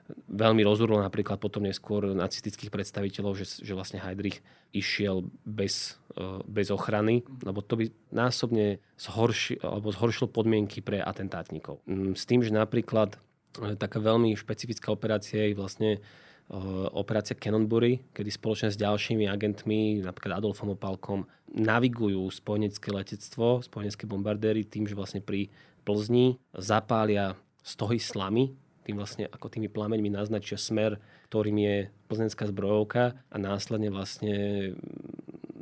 [0.10, 4.44] veľmi rozurlo napríklad potom neskôr nacistických predstaviteľov, že, že vlastne Heidrich
[4.76, 11.80] išiel bez, e, bez ochrany, lebo to by násobne zhorši, alebo zhoršilo podmienky pre atentátnikov.
[11.88, 13.16] Mm, s tým, že napríklad
[13.62, 16.00] e, taká veľmi špecifická operácia je vlastne e,
[16.92, 24.66] operácia Cannonbury, kedy spoločne s ďalšími agentmi, napríklad Adolfom Opalkom, navigujú spojenecké letectvo, spojenecké bombardéry
[24.66, 31.00] tým, že vlastne pri Plzni zapália stohy slamy, tým vlastne ako tými plameňmi naznačia smer,
[31.32, 31.76] ktorým je
[32.12, 34.36] plzeňská zbrojovka a následne vlastne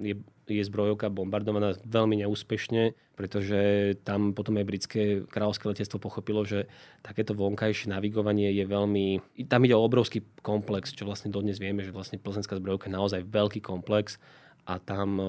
[0.02, 0.16] je,
[0.50, 6.66] je zbrojovka bombardovaná veľmi neúspešne, pretože tam potom aj britské kráľovské letectvo pochopilo, že
[7.06, 9.06] takéto vonkajšie navigovanie je veľmi...
[9.46, 13.22] Tam ide o obrovský komplex, čo vlastne dodnes vieme, že vlastne plzeňská zbrojovka je naozaj
[13.30, 14.18] veľký komplex
[14.66, 15.22] a tam,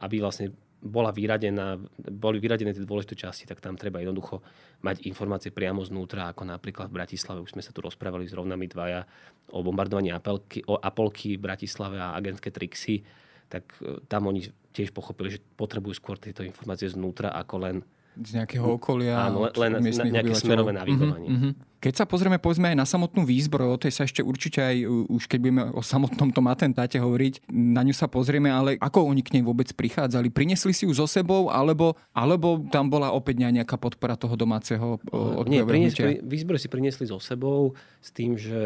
[0.00, 4.38] aby vlastne bola vyradená, boli vyradené tie dôležité časti, tak tam treba jednoducho
[4.86, 7.42] mať informácie priamo znútra, ako napríklad v Bratislave.
[7.42, 9.02] Už sme sa tu rozprávali s rovnami dvaja
[9.50, 13.02] o bombardovaní Apolky, o Apolky v Bratislave a agentské trixy,
[13.50, 17.76] tak e, tam oni tiež pochopili, že potrebujú skôr tieto informácie znútra, ako len
[18.18, 19.30] z nejakého okolia.
[19.30, 21.28] Áno, len na, nejaké smerové navigovanie.
[21.30, 21.66] Uh-huh, uh-huh.
[21.78, 24.82] Keď sa pozrieme povedzme aj na samotnú výzbroj, o tej sa ešte určite aj,
[25.14, 29.22] už keď budeme o samotnom tom atentáte hovoriť, na ňu sa pozrieme, ale ako oni
[29.22, 30.34] k nej vôbec prichádzali?
[30.34, 34.98] Prinesli si ju so sebou, alebo, alebo tam bola opäť nejaká podpora toho domáceho
[35.46, 38.58] Nie, priniesli, výzbroj si priniesli so sebou s tým, že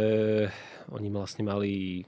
[0.88, 2.02] oni vlastne mali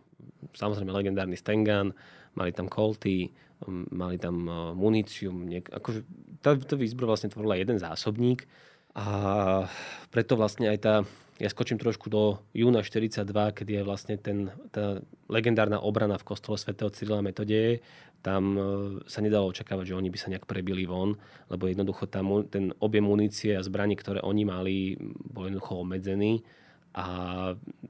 [0.57, 1.93] samozrejme legendárny Stengan,
[2.33, 3.29] mali tam kolty,
[3.93, 5.33] mali tam muníciu.
[5.33, 6.01] Niek- akože
[6.45, 8.45] tá, tá výzbroj vlastne tvorila jeden zásobník
[8.93, 9.07] a
[10.13, 10.95] preto vlastne aj tá,
[11.41, 13.25] ja skočím trošku do júna 42,
[13.57, 15.01] kedy je vlastne ten, tá
[15.33, 17.81] legendárna obrana v kostole svätého Cyrila Metodeje,
[18.25, 18.57] tam
[19.05, 21.13] sa nedalo očakávať, že oni by sa nejak prebili von,
[21.53, 24.77] lebo jednoducho tam ten objem munície a zbraní, ktoré oni mali,
[25.29, 26.41] bol jednoducho obmedzený
[26.95, 27.07] a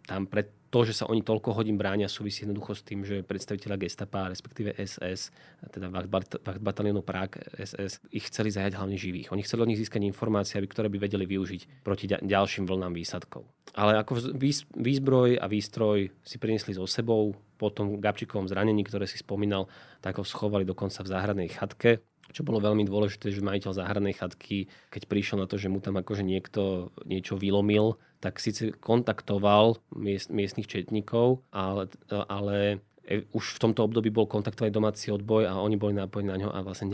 [0.08, 3.78] tam pred to, že sa oni toľko hodín bránia, súvisí jednoducho s tým, že predstaviteľa
[3.78, 5.30] gestapa, respektíve SS,
[5.70, 9.30] teda Wacht batalionu Prag SS, ich chceli zajať hlavne živých.
[9.30, 13.46] Oni chceli od nich získať informácie, ktoré by vedeli využiť proti ďalším vlnám výsadkov.
[13.78, 14.34] Ale ako
[14.74, 19.70] výzbroj a výstroj si priniesli so sebou, po tom Gabčíkovom zranení, ktoré si spomínal,
[20.02, 24.70] tak ho schovali dokonca v záhradnej chatke čo bolo veľmi dôležité, že majiteľ záhradnej chatky,
[24.88, 30.32] keď prišiel na to, že mu tam akože niekto niečo vylomil, tak síce kontaktoval miest,
[30.32, 35.76] miestnych četníkov, ale, ale e, už v tomto období bol kontaktovaný domáci odboj a oni
[35.76, 36.88] boli napojení na ňo a vlastne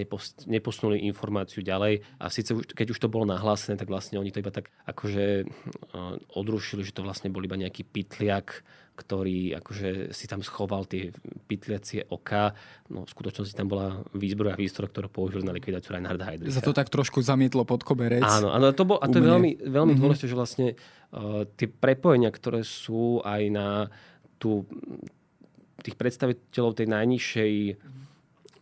[0.50, 2.02] neposunuli informáciu ďalej.
[2.18, 5.46] A síce už, keď už to bolo nahlásené, tak vlastne oni to iba tak akože
[6.34, 8.66] odrušili, že to vlastne bol iba nejaký pitliak,
[8.96, 11.08] ktorý akože si tam schoval tie
[11.48, 12.52] pytliacie oka.
[12.92, 16.60] No v skutočnosti tam bola výzbroj a výstroj, ktorú použili na likvidáciu Reinharda Heydricha.
[16.60, 18.20] Za to tak trošku zamietlo pod koberec.
[18.20, 20.00] Áno, áno to bol, a to je veľmi, veľmi mm-hmm.
[20.04, 23.68] dôležité, že vlastne uh, tie prepojenia, ktoré sú aj na
[24.36, 24.68] tú,
[25.80, 27.52] tých predstaviteľov tej najnižšej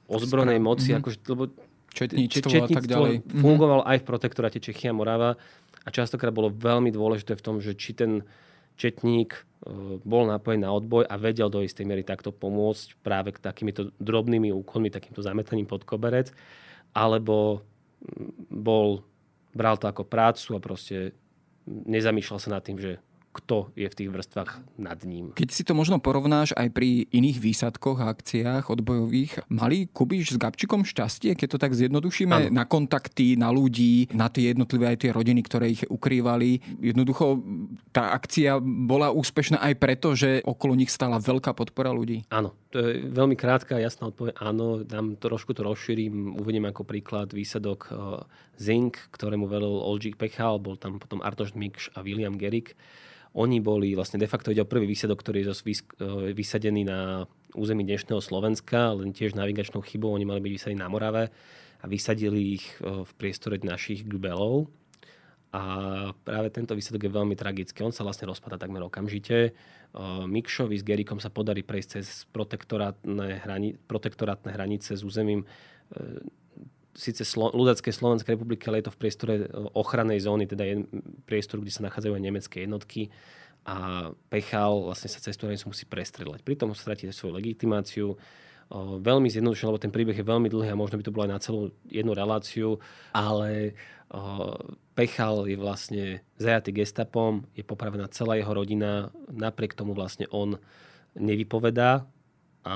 [0.09, 1.01] ozbrojenej moci, mm-hmm.
[1.03, 1.45] akože, lebo
[1.91, 3.15] četníctvo, četníctvo a tak ďalej.
[3.27, 3.41] Mhm.
[3.43, 3.93] fungoval mm-hmm.
[3.93, 5.35] aj v protektoráte Čechia Morava
[5.83, 8.23] a častokrát bolo veľmi dôležité v tom, že či ten
[8.79, 9.41] četník e,
[10.07, 14.55] bol napojený na odboj a vedel do istej miery takto pomôcť práve k takýmito drobnými
[14.55, 16.31] úkonmi, takýmto zametaním pod koberec,
[16.95, 17.67] alebo
[18.49, 19.03] bol,
[19.53, 21.13] bral to ako prácu a proste
[21.67, 23.03] nezamýšľal sa nad tým, že
[23.39, 24.51] kto je v tých vrstvách
[24.83, 25.31] nad ním.
[25.39, 30.41] Keď si to možno porovnáš aj pri iných výsadkoch a akciách odbojových, mali Kubiš s
[30.43, 32.51] Gabčikom šťastie, keď to tak zjednodušíme, ano.
[32.51, 36.83] na kontakty, na ľudí, na tie jednotlivé aj tie rodiny, ktoré ich ukrývali.
[36.83, 37.39] Jednoducho
[37.95, 42.27] tá akcia bola úspešná aj preto, že okolo nich stála veľká podpora ľudí.
[42.35, 44.37] Áno, to je veľmi krátka, jasná odpoveď.
[44.43, 46.35] Áno, dám trošku to rozšírim.
[46.37, 47.97] Uvediem ako príklad výsadok eh,
[48.59, 52.75] Zink, ktorému velil Olžík Pechal, bol tam potom Arnold Mikš a William Gerik.
[53.37, 55.83] Oni boli vlastne de facto ide o prvý výsadok, ktorý je e,
[56.33, 60.17] vysadený na území dnešného Slovenska, len tiež navigačnou chybou.
[60.17, 61.29] Oni mali byť vysadení na Morave
[61.79, 64.73] a vysadili ich e, v priestore našich Gbelov.
[65.49, 65.63] A
[66.13, 67.81] práve tento výsledok je veľmi tragický.
[67.81, 69.37] On sa vlastne rozpada takmer okamžite.
[69.49, 69.51] E,
[70.25, 75.45] Mikšovi s Gerikom sa podarí prejsť cez protektorátne, hrani- protektorátne hranice s územím
[76.99, 79.47] síce Slo- ľudacké Slovenskej republiky, ale je to v priestore e,
[79.79, 80.83] ochrannej zóny, teda je
[81.31, 83.15] priestor, kde sa nachádzajú aj nemecké jednotky
[83.69, 83.77] a
[84.33, 86.41] Pechal vlastne sa cez tú hranicu musí prestrelať.
[86.41, 88.17] Pritom stratí svoju legitimáciu.
[89.01, 91.41] Veľmi zjednodušené, lebo ten príbeh je veľmi dlhý a možno by to bolo aj na
[91.41, 92.81] celú jednu reláciu,
[93.13, 93.73] ale
[94.97, 96.05] Pechal je vlastne
[96.41, 100.57] zajatý gestapom, je popravená celá jeho rodina, napriek tomu vlastne on
[101.17, 102.09] nevypovedá
[102.65, 102.75] a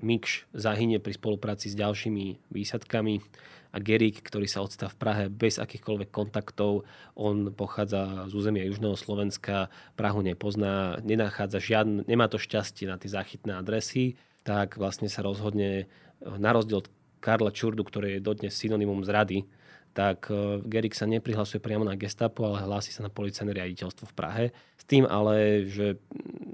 [0.00, 3.20] Mikš zahynie pri spolupráci s ďalšími výsadkami
[3.72, 6.88] a Gerik, ktorý sa odstá v Prahe bez akýchkoľvek kontaktov.
[7.12, 9.68] On pochádza z územia Južného Slovenska,
[10.00, 15.90] Prahu nepozná, nenachádza žiadne, nemá to šťastie na tie záchytné adresy, tak vlastne sa rozhodne,
[16.24, 16.88] na rozdiel od
[17.20, 19.44] Karla Čurdu, ktorý je dodnes synonymum zrady,
[19.96, 24.16] tak e, Gerik sa neprihlasuje priamo na gestapo, ale hlási sa na policajné riaditeľstvo v
[24.16, 24.44] Prahe.
[24.76, 25.96] S tým ale, že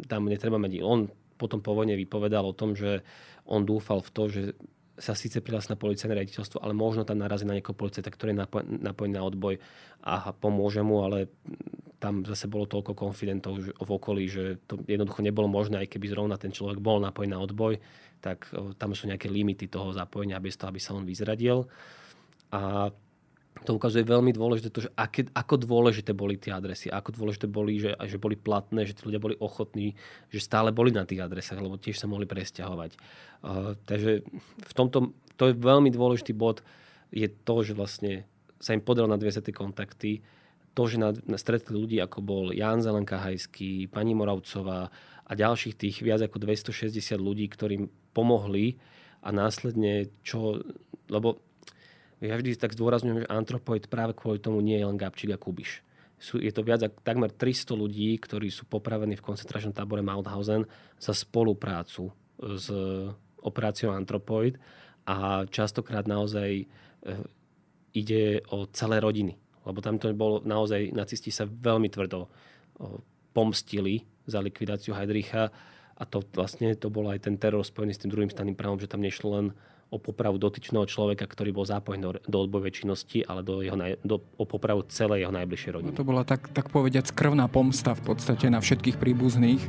[0.06, 0.78] tam netreba mať...
[0.86, 3.02] On potom po vojne vypovedal o tom, že
[3.46, 4.42] on dúfal v to, že
[4.92, 8.40] sa síce prihlási na policajné riaditeľstvo, ale možno tam narazí na niekoho policajta, ktorý je
[8.86, 9.58] napojený na odboj
[10.04, 11.32] a pomôže mu, ale
[11.96, 16.36] tam zase bolo toľko konfidentov v okolí, že to jednoducho nebolo možné, aj keby zrovna
[16.36, 17.80] ten človek bol napojený na odboj,
[18.22, 18.46] tak
[18.78, 21.66] tam sú nejaké limity toho zapojenia bez toho, aby sa on vyzradil.
[22.52, 22.92] A
[23.62, 27.78] to ukazuje veľmi dôležité to, že aké, ako dôležité boli tie adresy, ako dôležité boli,
[27.78, 29.94] že, že boli platné, že tí ľudia boli ochotní,
[30.32, 32.96] že stále boli na tých adresách, lebo tiež sa mohli presťahovať.
[33.44, 34.24] Uh, takže
[34.66, 36.64] v tomto, to je veľmi dôležitý bod,
[37.12, 38.24] je to, že vlastne
[38.58, 40.12] sa im podarilo nadviezať tie kontakty,
[40.72, 44.88] to, že na, na stretli ľudí, ako bol Jan Zelenka Hajský, pani Moravcová
[45.28, 48.80] a ďalších tých viac ako 260 ľudí, ktorým pomohli
[49.20, 50.64] a následne čo,
[51.12, 51.44] lebo
[52.22, 55.82] ja vždy tak zdôrazňujem, že antropoid práve kvôli tomu nie je len Gabčík a Kubiš.
[56.22, 60.70] Sú, je to viac ako takmer 300 ľudí, ktorí sú popravení v koncentračnom tábore Mauthausen
[61.02, 62.70] za spoluprácu s
[63.42, 64.54] operáciou Antropoid
[65.02, 66.64] a častokrát naozaj e,
[67.90, 69.34] ide o celé rodiny.
[69.66, 72.30] Lebo tam to bolo naozaj, nacisti sa veľmi tvrdo
[73.32, 75.50] pomstili za likvidáciu Heidricha
[75.96, 78.90] a to vlastne to bol aj ten teror spojený s tým druhým staným právom, že
[78.90, 79.46] tam nešlo len
[79.92, 84.44] o popravu dotyčného človeka, ktorý bol zapojený do, do činnosti, ale do jeho, do, o
[84.48, 85.92] popravu celej jeho najbližšej rodiny.
[85.92, 89.60] No to bola tak, tak povediať krvná pomsta v podstate na všetkých príbuzných.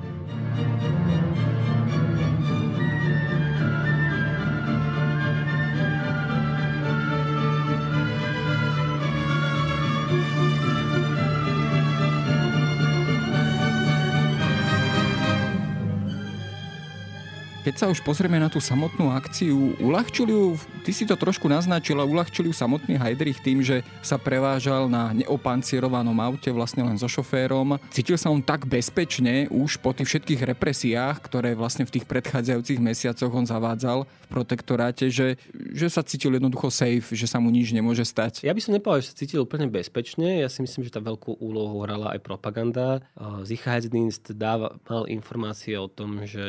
[17.63, 22.03] Keď sa už pozrieme na tú samotnú akciu, uľahčili ju, ty si to trošku naznačila,
[22.03, 27.79] uľahčili ju samotný Heidrich tým, že sa prevážal na neopancierovanom aute vlastne len so šoférom.
[27.87, 32.83] Cítil sa on tak bezpečne už po tých všetkých represiách, ktoré vlastne v tých predchádzajúcich
[32.83, 37.71] mesiacoch on zavádzal v protektoráte, že, že sa cítil jednoducho safe, že sa mu nič
[37.71, 38.43] nemôže stať.
[38.43, 40.43] Ja by som nepovedal, že sa cítil úplne bezpečne.
[40.43, 42.99] Ja si myslím, že tá veľkú úlohu hrala aj propaganda.
[43.47, 46.43] Sicherheitsdienst dáva, mal informácie o tom, že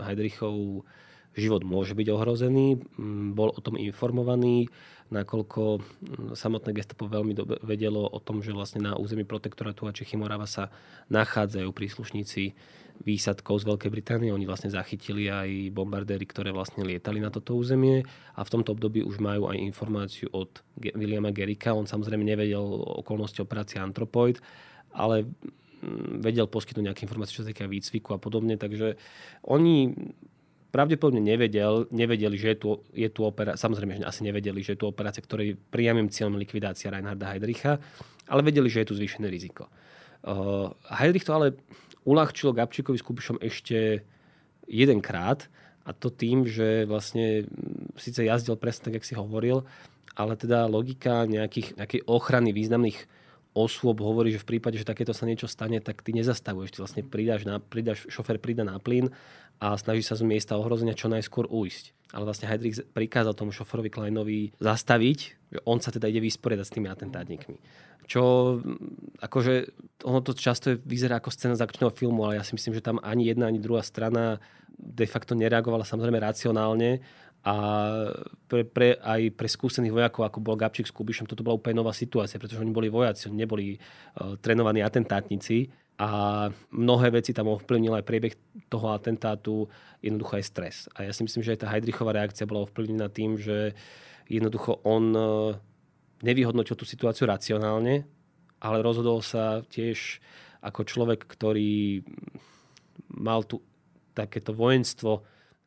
[0.00, 0.86] Heidrichov Gestapov
[1.34, 2.78] život môže byť ohrozený.
[2.96, 4.70] Mm, bol o tom informovaný,
[5.10, 5.82] nakoľko mm,
[6.38, 10.46] samotné gestapo veľmi dobe vedelo o tom, že vlastne na území protektorátu a Čechy Morava
[10.46, 10.70] sa
[11.10, 12.54] nachádzajú príslušníci
[13.02, 14.30] výsadkov z Veľkej Británie.
[14.30, 18.06] Oni vlastne zachytili aj bombardéry, ktoré vlastne lietali na toto územie
[18.38, 21.74] a v tomto období už majú aj informáciu od Williama Gerika.
[21.74, 22.62] On samozrejme nevedel
[23.02, 24.38] okolnosti operácie Antropoid,
[24.94, 28.54] ale mm, vedel poskytnúť nejaké informácie, čo sa týka výcviku a podobne.
[28.54, 28.94] Takže
[29.42, 29.90] oni
[30.74, 34.82] pravdepodobne nevedel, nevedeli, že je tu, je tu operácia, samozrejme, že asi nevedeli, že je
[34.82, 37.78] tu operácia, ktorej priamým cieľom likvidácia Reinharda Heydricha,
[38.26, 39.70] ale vedeli, že je tu zvýšené riziko.
[40.26, 41.54] Uh, Heydrich to ale
[42.02, 44.02] uľahčilo Gabčíkovi s Kubišom ešte
[44.66, 45.46] jedenkrát
[45.86, 47.46] a to tým, že vlastne
[47.94, 49.62] síce jazdil presne tak, jak si hovoril,
[50.18, 53.06] ale teda logika nejakých, nejakej ochrany významných
[53.54, 56.74] osôb hovorí, že v prípade, že takéto sa niečo stane, tak ty nezastavuješ.
[56.74, 59.14] Ty vlastne pridáš, na, pridáš šofer prída na plyn
[59.60, 62.14] a snaží sa z miesta ohrozenia čo najskôr ujsť.
[62.14, 65.18] Ale vlastne Heidrich prikázal tomu šoferovi Kleinovi zastaviť,
[65.50, 67.58] že on sa teda ide vysporiadať s tými atentátnikmi.
[68.04, 68.56] Čo
[69.18, 69.54] akože
[70.04, 73.00] ono to často vyzerá ako scéna z akčného filmu, ale ja si myslím, že tam
[73.00, 74.38] ani jedna, ani druhá strana
[74.74, 77.00] de facto nereagovala samozrejme racionálne
[77.44, 77.54] a
[78.48, 81.92] pre, pre, aj pre skúsených vojakov, ako bol Gabčík s Kubišom, toto bola úplne nová
[81.92, 85.68] situácia, pretože oni boli vojaci, oni neboli uh, trénovaní atentátnici
[86.00, 88.34] a mnohé veci tam ovplyvnil aj priebeh
[88.72, 89.68] toho atentátu,
[90.00, 90.76] jednoducho aj stres.
[90.96, 93.76] A ja si myslím, že aj tá Heidrichová reakcia bola ovplyvnená tým, že
[94.24, 95.52] jednoducho on uh,
[96.24, 98.08] nevyhodnotil tú situáciu racionálne,
[98.56, 100.24] ale rozhodol sa tiež
[100.64, 102.00] ako človek, ktorý
[103.12, 103.60] mal tu
[104.16, 105.20] takéto vojenstvo,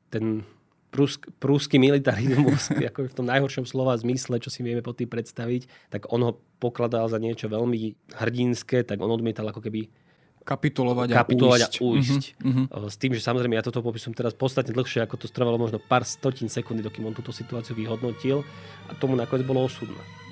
[0.10, 0.42] ten
[0.90, 5.92] prúsk, prúsky militarizmus, ako v tom najhoršom slova zmysle, čo si vieme pod tým predstaviť,
[5.92, 9.92] tak on ho pokladal za niečo veľmi hrdinské, tak on odmietal ako keby
[10.48, 12.24] kapitulovať, kapitulovať a ujsť.
[12.40, 12.88] Uh-huh, uh-huh.
[12.88, 16.08] S tým, že samozrejme ja toto popisujem teraz podstatne dlhšie, ako to trvalo možno pár
[16.08, 18.48] stotín sekundy, dokým on túto situáciu vyhodnotil
[18.88, 20.27] a tomu nakoniec bolo osudné.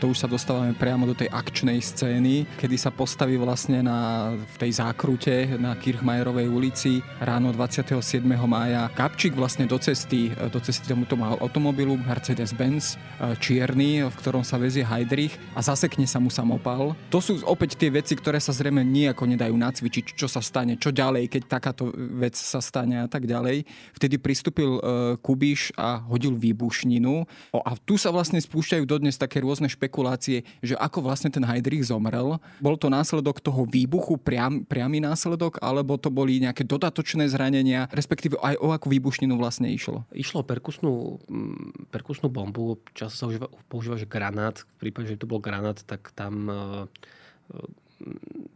[0.00, 4.56] To už sa dostávame priamo do tej akčnej scény, kedy sa postaví vlastne na, v
[4.56, 8.24] tej zákrute na Kirchmajerovej ulici ráno 27.
[8.48, 14.56] mája Kapčík vlastne do cesty, do cesty tomuto automobilu Mercedes-Benz e, čierny, v ktorom sa
[14.56, 16.96] vezie Heidrich a zasekne sa mu samopal.
[17.12, 20.96] To sú opäť tie veci, ktoré sa zrejme nejako nedajú nacvičiť, čo sa stane, čo
[20.96, 23.68] ďalej, keď takáto vec sa stane a tak ďalej.
[23.92, 27.28] Vtedy pristúpil e, Kubiš a hodil výbušninu.
[27.52, 31.42] O, a tu sa vlastne spúšťajú dodnes také rôzne špekulácie špekulácie, že ako vlastne ten
[31.42, 32.38] Heidrich zomrel.
[32.62, 38.38] Bol to následok toho výbuchu, priam, priamy následok, alebo to boli nejaké dodatočné zranenia, respektíve
[38.38, 40.06] aj o akú výbušninu vlastne išlo?
[40.14, 44.62] Išlo o perkusnú, mm, perkusnú bombu, často sa užíva, používa, že granát.
[44.78, 46.86] V prípade, že to bol granát, tak tam e,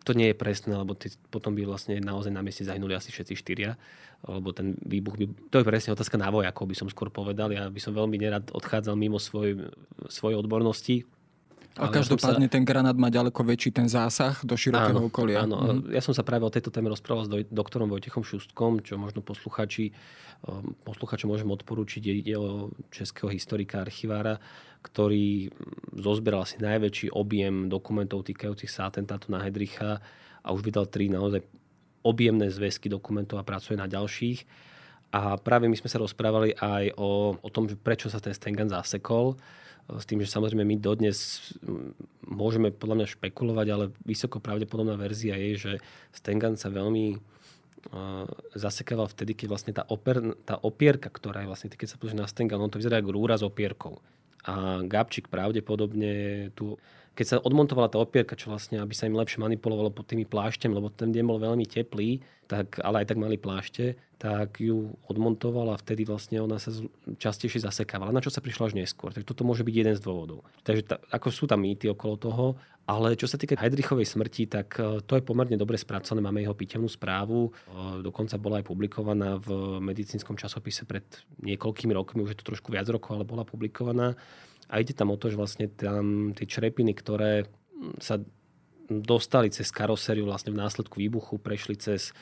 [0.04, 3.34] to nie je presné, lebo ty, potom by vlastne naozaj na mieste zahynuli asi všetci
[3.36, 3.76] štyria,
[4.24, 5.24] lebo ten výbuch by...
[5.52, 7.52] To je presne otázka na vojakov, by som skôr povedal.
[7.52, 9.68] Ja by som veľmi nerad odchádzal mimo svoj,
[10.08, 11.04] svojej odbornosti,
[11.74, 12.54] a každopádne sa...
[12.54, 15.42] ten granát má ďaleko väčší ten zásah do širokého áno, okolia.
[15.42, 15.90] Áno, mhm.
[15.90, 19.90] ja som sa práve o tejto téme rozprával s doktorom Vojtechom Šustkom, čo možno posluchači,
[19.90, 22.02] ehm, posluchačom môžem odporúčiť.
[22.06, 24.38] Ide o českého historika, archivára,
[24.86, 29.98] ktorý mm, zozbieral asi najväčší objem dokumentov týkajúcich sa atentátu na Hedricha
[30.46, 31.42] a už vydal tri naozaj
[32.06, 34.46] objemné zväzky dokumentov a pracuje na ďalších.
[35.14, 39.34] A práve my sme sa rozprávali aj o, o tom, prečo sa ten Stengan zasekol
[39.84, 41.52] s tým, že samozrejme my dodnes
[42.24, 45.72] môžeme podľa mňa špekulovať, ale vysoko pravdepodobná verzia je, že
[46.16, 47.20] Stengan sa veľmi
[48.56, 52.24] zasekával vtedy, keď vlastne tá, oper, tá opierka, ktorá je vlastne, keď sa pozrie na
[52.24, 54.00] Stengan, on to vyzerá ako rúra s opierkou.
[54.48, 56.80] A Gabčík pravdepodobne tu
[57.14, 60.74] keď sa odmontovala tá opierka, čo vlastne, aby sa im lepšie manipulovalo pod tými plášťami,
[60.74, 62.18] lebo ten deň bol veľmi teplý,
[62.50, 66.72] tak, ale aj tak mali plášte, tak ju odmontovala a vtedy vlastne ona sa
[67.16, 69.12] častejšie zasekávala, na čo sa prišla až neskôr.
[69.12, 70.44] Takže toto môže byť jeden z dôvodov.
[70.64, 72.46] Takže ta, ako sú tam mýty okolo toho,
[72.84, 76.20] ale čo sa týka Heidrichovej smrti, tak e, to je pomerne dobre spracované.
[76.20, 77.48] Máme jeho pítemnú správu.
[77.48, 77.50] E,
[78.04, 81.04] dokonca bola aj publikovaná v medicínskom časopise pred
[81.40, 84.12] niekoľkými rokmi, už je to trošku viac rokov, ale bola publikovaná.
[84.68, 87.48] A ide tam o to, že vlastne tam tie črepiny, ktoré
[88.00, 88.20] sa
[88.88, 92.12] dostali cez karosériu vlastne v následku výbuchu, prešli cez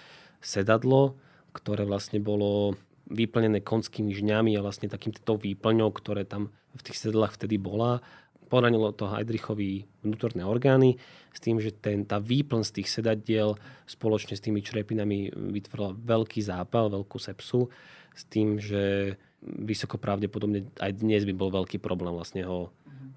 [0.43, 1.19] sedadlo,
[1.55, 2.75] ktoré vlastne bolo
[3.11, 8.01] vyplnené konskými žňami a vlastne takýmto výplňou, ktoré tam v tých sedlách vtedy bola.
[8.49, 11.01] Poranilo to Heidrichovi vnútorné orgány
[11.33, 13.57] s tým, že ten, tá výplň z tých sedadiel
[13.89, 17.73] spoločne s tými črepinami vytvorila veľký zápal, veľkú sepsu
[18.13, 22.71] s tým, že vysoko pravdepodobne aj dnes by bol veľký problém vlastne ho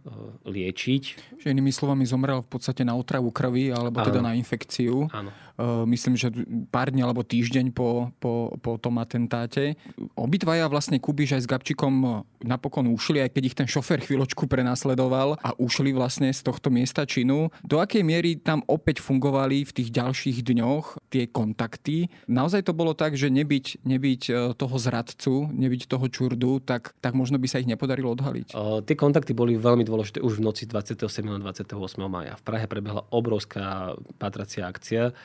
[0.06, 0.12] Eh,
[0.46, 1.04] liečiť.
[1.42, 5.10] Že inými slovami zomrel v podstate na otravu krvi alebo teda na infekciu.
[5.10, 5.34] Áno.
[5.56, 6.28] Eh, myslím, že
[6.68, 9.80] pár dní alebo týždeň po, po, po tom atentáte.
[10.20, 15.40] Obidvaja vlastne Kubiš aj s Gabčikom napokon ušli, aj keď ich ten šofer chvíľočku prenasledoval
[15.40, 17.56] a ušli vlastne z tohto miesta činu.
[17.64, 22.12] Do akej miery tam opäť fungovali v tých ďalších dňoch tie kontakty?
[22.28, 27.16] Naozaj to bolo tak, že nebyť, nebyť eh, toho zradcu, nebyť toho čurdu, tak, tak
[27.16, 28.52] možno by sa ich nepodarilo odhaliť.
[28.60, 31.00] O, tie kontakty boli veľmi dôležité už v noci 27.
[31.32, 31.80] a 28.
[32.12, 32.36] maja.
[32.36, 35.16] V Prahe prebehla obrovská patracia akcia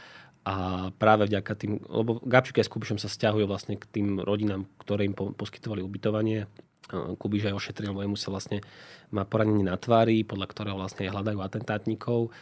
[0.40, 4.64] a práve vďaka tým, lebo Gabčík aj s Kubišom sa stiahujú vlastne k tým rodinám,
[4.80, 6.48] ktoré im poskytovali ubytovanie.
[6.90, 8.64] Kubiš aj ošetril, lebo sa vlastne
[9.12, 12.34] má poranenie na tvári, podľa ktorého vlastne hľadajú atentátnikov.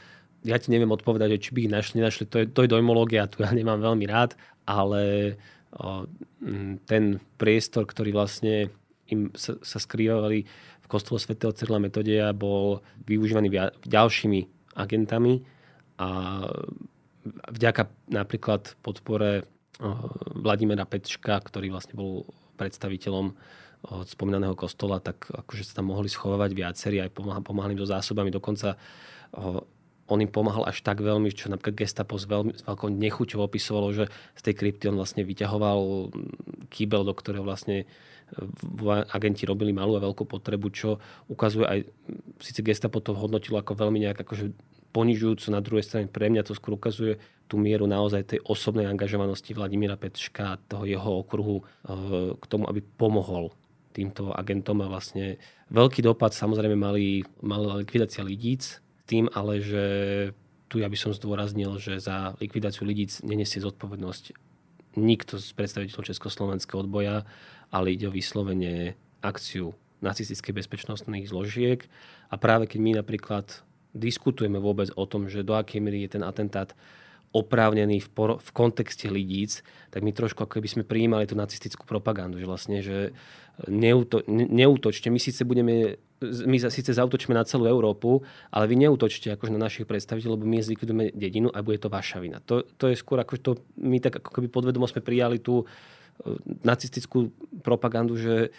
[0.46, 3.42] Ja ti neviem odpovedať, či by ich našli, nenašli, to je, to je dojmológia, tu
[3.42, 5.34] ja nemám veľmi rád, ale
[6.88, 8.72] ten priestor, ktorý vlastne
[9.12, 10.48] im sa, sa skrývali
[10.88, 13.52] kostole svätého Cyrila Metodeja bol využívaný
[13.84, 14.40] ďalšími
[14.74, 15.44] agentami
[16.00, 16.08] a
[17.26, 19.46] vďaka napríklad podpore
[20.34, 22.26] Vladimira Petška, ktorý vlastne bol
[22.58, 23.34] predstaviteľom
[24.06, 28.34] spomínaného kostola, tak akože sa tam mohli schovávať viacerí, aj pomáhali, pomáhali im so zásobami.
[28.34, 28.74] Dokonca
[30.08, 33.94] on im pomáhal až tak veľmi, čo napríklad Gestapo s, veľmi, s veľkou nechuťou opisovalo,
[33.94, 36.10] že z tej krypty on vlastne vyťahoval
[36.74, 37.86] kýbel, do ktorého vlastne
[39.14, 41.78] agenti robili malú a veľkú potrebu, čo ukazuje aj,
[42.42, 44.52] síce Gestapo to hodnotilo ako veľmi nejak akože
[44.92, 49.56] ponižujúco, na druhej strane pre mňa to skôr ukazuje tú mieru naozaj tej osobnej angažovanosti
[49.56, 53.52] Vladimíra Petška, toho jeho okruhu eh, k tomu, aby pomohol
[53.96, 55.40] týmto agentom a vlastne
[55.74, 58.78] veľký dopad samozrejme mali, mala likvidácia lidíc,
[59.08, 59.84] tým ale, že
[60.68, 64.36] tu ja by som zdôraznil, že za likvidáciu lidíc nenesie zodpovednosť
[65.00, 67.24] nikto z predstaviteľov Československého odboja,
[67.72, 69.72] ale ide o vyslovene akciu
[70.04, 71.86] nacistických bezpečnostných zložiek.
[72.30, 73.64] A práve keď my napríklad
[73.98, 76.72] diskutujeme vôbec o tom, že do akej miery je ten atentát
[77.28, 79.60] oprávnený v, por- v kontexte lidíc,
[79.92, 83.12] tak my trošku ako keby sme prijímali tú nacistickú propagandu, že vlastne, že
[83.68, 89.30] neúto- ne- neútočte, my síce budeme my síce zautočíme na celú Európu, ale vy neútočte
[89.38, 92.42] akože na našich predstaviteľov, lebo my zlikvidujeme dedinu a bude to vaša vina.
[92.42, 95.64] To, to je skôr ako to, my tak ako keby podvedomo sme prijali tú e,
[96.66, 97.30] nacistickú
[97.62, 98.50] propagandu, že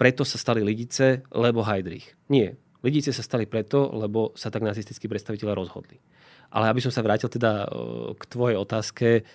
[0.00, 2.16] preto sa stali Lidice, lebo Heidrich.
[2.32, 2.56] Nie.
[2.86, 5.98] Lidice sa stali preto, lebo sa tak nacistickí predstaviteľe rozhodli.
[6.54, 9.26] Ale aby som sa vrátil teda e, k tvojej otázke,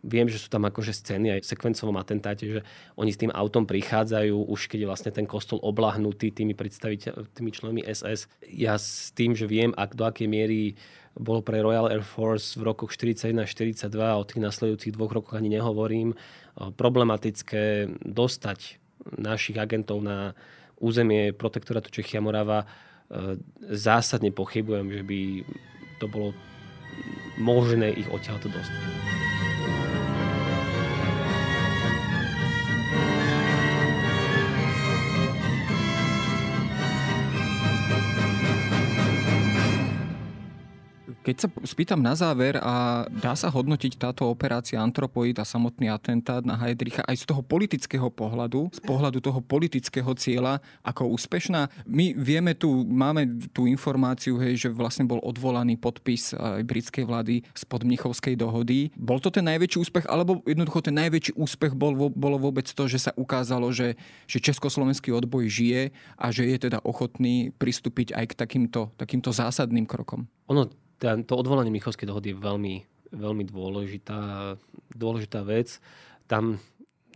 [0.00, 2.60] viem, že sú tam akože scény aj v sekvencovom atentáte, že
[2.96, 7.82] oni s tým autom prichádzajú, už keď je vlastne ten kostol oblahnutý tými tými členmi
[7.84, 8.30] SS.
[8.48, 10.78] Ja s tým, že viem, ak do akej miery
[11.12, 15.36] bol pre Royal Air Force v rokoch 41 42 a o tých nasledujúcich dvoch rokoch
[15.36, 16.16] ani nehovorím,
[16.56, 18.80] problematické dostať
[19.20, 20.32] našich agentov na
[20.82, 22.66] územie protektorátu Čechia Morava e,
[23.68, 25.20] zásadne pochybujem, že by
[26.00, 26.30] to bolo
[27.40, 28.80] možné ich odtiaľto dostať.
[41.22, 46.42] Keď sa spýtam na záver a dá sa hodnotiť táto operácia Antropoid a samotný atentát
[46.42, 51.70] na Heidricha aj z toho politického pohľadu, z pohľadu toho politického cieľa ako úspešná.
[51.86, 57.46] My vieme tu, máme tú informáciu, hej, že vlastne bol odvolaný podpis aj britskej vlády
[57.54, 58.90] spod Mnichovskej dohody.
[58.98, 62.98] Bol to ten najväčší úspech, alebo jednoducho ten najväčší úspech bol, bolo vôbec to, že
[62.98, 63.94] sa ukázalo, že,
[64.26, 69.86] že československý odboj žije a že je teda ochotný pristúpiť aj k takýmto, takýmto zásadným
[69.86, 70.26] krokom?
[70.50, 72.74] Ono to odvolanie Michovskej dohody je veľmi,
[73.10, 74.54] veľmi dôležitá,
[74.94, 75.82] dôležitá vec.
[76.30, 76.62] Tam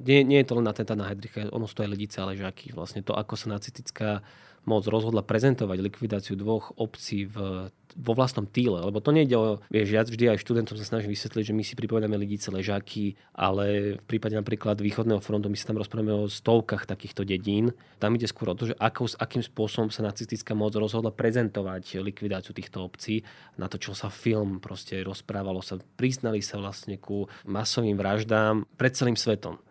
[0.03, 2.75] nie, nie je to len atentát na Heidricha, ono sú to aj Lidice a Ležáky.
[2.77, 4.21] Vlastne to, ako sa nacistická
[4.67, 8.83] moc rozhodla prezentovať likvidáciu dvoch obcí v, vo vlastnom týle.
[8.83, 11.79] Lebo to nejde o, vieš, ja vždy aj študentom sa snažím vysvetliť, že my si
[11.79, 16.85] pripovedáme Lidice, Ležáky, ale v prípade napríklad východného frontu my si tam rozprávame o stovkách
[16.85, 17.73] takýchto dedín.
[18.03, 22.53] Tam ide skôr o to, že ako, akým spôsobom sa nacistická moc rozhodla prezentovať likvidáciu
[22.53, 23.23] týchto obcí.
[23.57, 28.93] Na to, čo sa film proste rozprávalo, sa priznali sa vlastne ku masovým vraždám pred
[28.93, 29.63] celým svetom.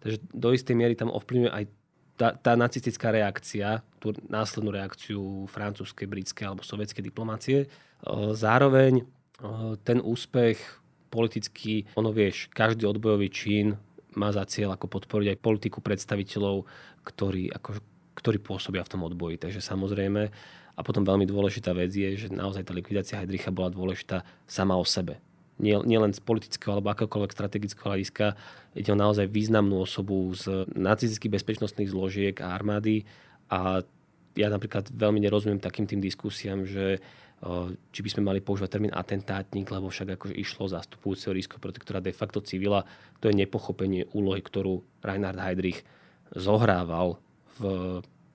[0.00, 1.64] Takže do istej miery tam ovplyvňuje aj
[2.20, 7.64] tá, tá nacistická reakcia, tú následnú reakciu francúzskej, britskej alebo sovietskej diplomácie.
[8.36, 9.08] Zároveň
[9.88, 10.60] ten úspech
[11.08, 13.80] politický, ono vieš, každý odbojový čin
[14.12, 16.68] má za cieľ ako podporiť aj politiku predstaviteľov,
[17.08, 17.80] ktorí, ako,
[18.20, 19.40] ktorí pôsobia v tom odboji.
[19.40, 20.22] Takže samozrejme,
[20.76, 24.84] a potom veľmi dôležitá vec je, že naozaj tá likvidácia Heidricha bola dôležitá sama o
[24.84, 25.16] sebe
[25.60, 28.34] nie, nielen z politického alebo akéhokoľvek strategického hľadiska.
[28.72, 33.04] Ide o naozaj významnú osobu z nacistických bezpečnostných zložiek a armády
[33.52, 33.84] a
[34.38, 37.02] ja napríklad veľmi nerozumiem takým tým diskusiám, že
[37.90, 42.12] či by sme mali používať termín atentátnik, lebo však akože išlo zastupujúceho ríšskeho protektora de
[42.12, 42.84] facto civila.
[43.24, 45.80] To je nepochopenie úlohy, ktorú Reinhard Heydrich
[46.36, 47.16] zohrával
[47.58, 47.62] v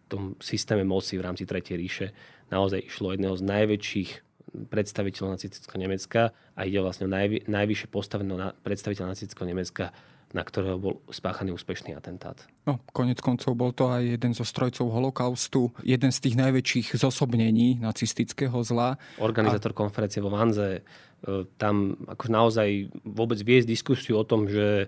[0.09, 2.07] tom systéme moci v rámci Tretej ríše.
[2.49, 4.11] Naozaj išlo jedného z najväčších
[4.53, 9.91] predstaviteľ nacistického Nemecka a ide vlastne o najvy, najvyššie postaveného na, predstaviteľ nacistického Nemecka,
[10.35, 12.35] na ktorého bol spáchaný úspešný atentát.
[12.67, 17.79] No, konec koncov bol to aj jeden zo strojcov holokaustu, jeden z tých najväčších zosobnení
[17.79, 18.99] nacistického zla.
[19.21, 19.77] Organizátor a...
[19.77, 20.81] konferencie vo Vanze,
[21.23, 24.87] e, tam ako naozaj vôbec viesť diskusiu o tom, že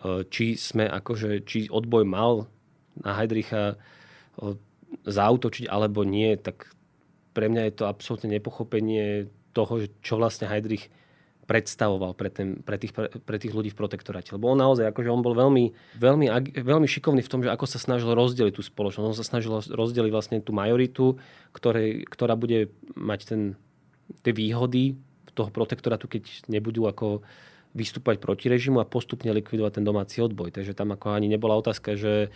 [0.00, 2.48] e, či sme akože, či odboj mal
[2.96, 3.76] na Heidricha e,
[5.04, 6.72] zautočiť alebo nie, tak
[7.36, 10.88] pre mňa je to absolútne nepochopenie toho, čo vlastne Heidrich
[11.46, 14.34] predstavoval pre, ten, pre, tých, pre, pre tých ľudí v protektoráte.
[14.34, 15.70] Lebo on naozaj, akože on bol veľmi,
[16.00, 16.26] veľmi,
[16.58, 19.06] veľmi šikovný v tom, že ako sa snažil rozdeliť tú spoločnosť.
[19.06, 21.22] On sa snažil rozdeliť vlastne tú majoritu,
[21.54, 23.40] ktorej, ktorá bude mať ten,
[24.26, 24.98] tie výhody
[25.38, 27.22] toho protektorátu, keď nebudú ako
[27.76, 30.50] vystúpať proti režimu a postupne likvidovať ten domáci odboj.
[30.50, 32.32] Takže tam ako ani nebola otázka, že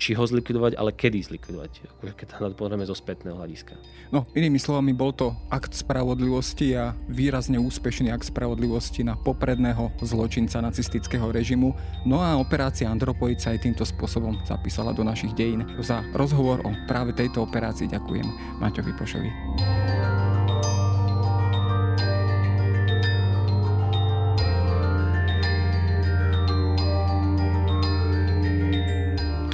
[0.00, 3.76] či ho zlikvidovať, ale kedy zlikvidovať, akože keď to pozrieme zo spätného hľadiska.
[4.08, 10.64] No, inými slovami, bol to akt spravodlivosti a výrazne úspešný akt spravodlivosti na popredného zločinca
[10.64, 11.76] nacistického režimu.
[12.08, 15.68] No a operácia Andropoid sa aj týmto spôsobom zapísala do našich dejín.
[15.84, 18.26] Za rozhovor o práve tejto operácii ďakujem
[18.64, 19.30] Maťovi Pošovi.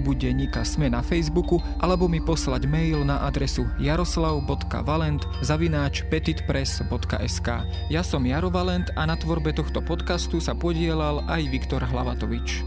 [0.00, 7.48] denníka Sme na Facebooku alebo mi poslať mail na adresu jaroslav.valent zavináč petitpress.sk
[7.92, 12.64] Ja som Jaro Valent a na tvorbe tohto podcastu sa podielal aj Viktor Hlavatovič.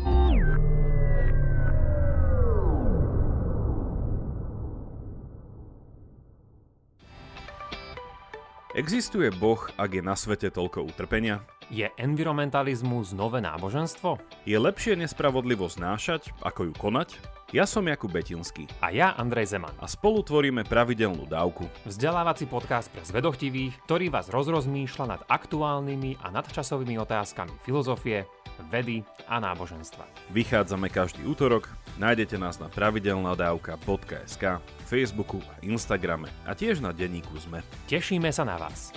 [8.77, 11.41] Existuje Boh, ak je na svete toľko utrpenia?
[11.67, 14.15] Je environmentalizmus nové náboženstvo?
[14.47, 17.19] Je lepšie nespravodlivosť znášať, ako ju konať?
[17.51, 18.71] Ja som Jakub Betinský.
[18.79, 19.75] A ja Andrej Zeman.
[19.83, 21.67] A spolu tvoríme pravidelnú dávku.
[21.83, 28.23] Vzdelávací podcast pre zvedochtivých, ktorý vás rozrozmýšľa nad aktuálnymi a nadčasovými otázkami filozofie,
[28.71, 30.07] vedy a náboženstva.
[30.31, 31.67] Vychádzame každý útorok,
[31.99, 34.43] nájdete nás na pravidelnadavka.sk,
[34.87, 37.59] Facebooku a Instagrame a tiež na denníku ZME.
[37.91, 38.95] Tešíme sa na vás.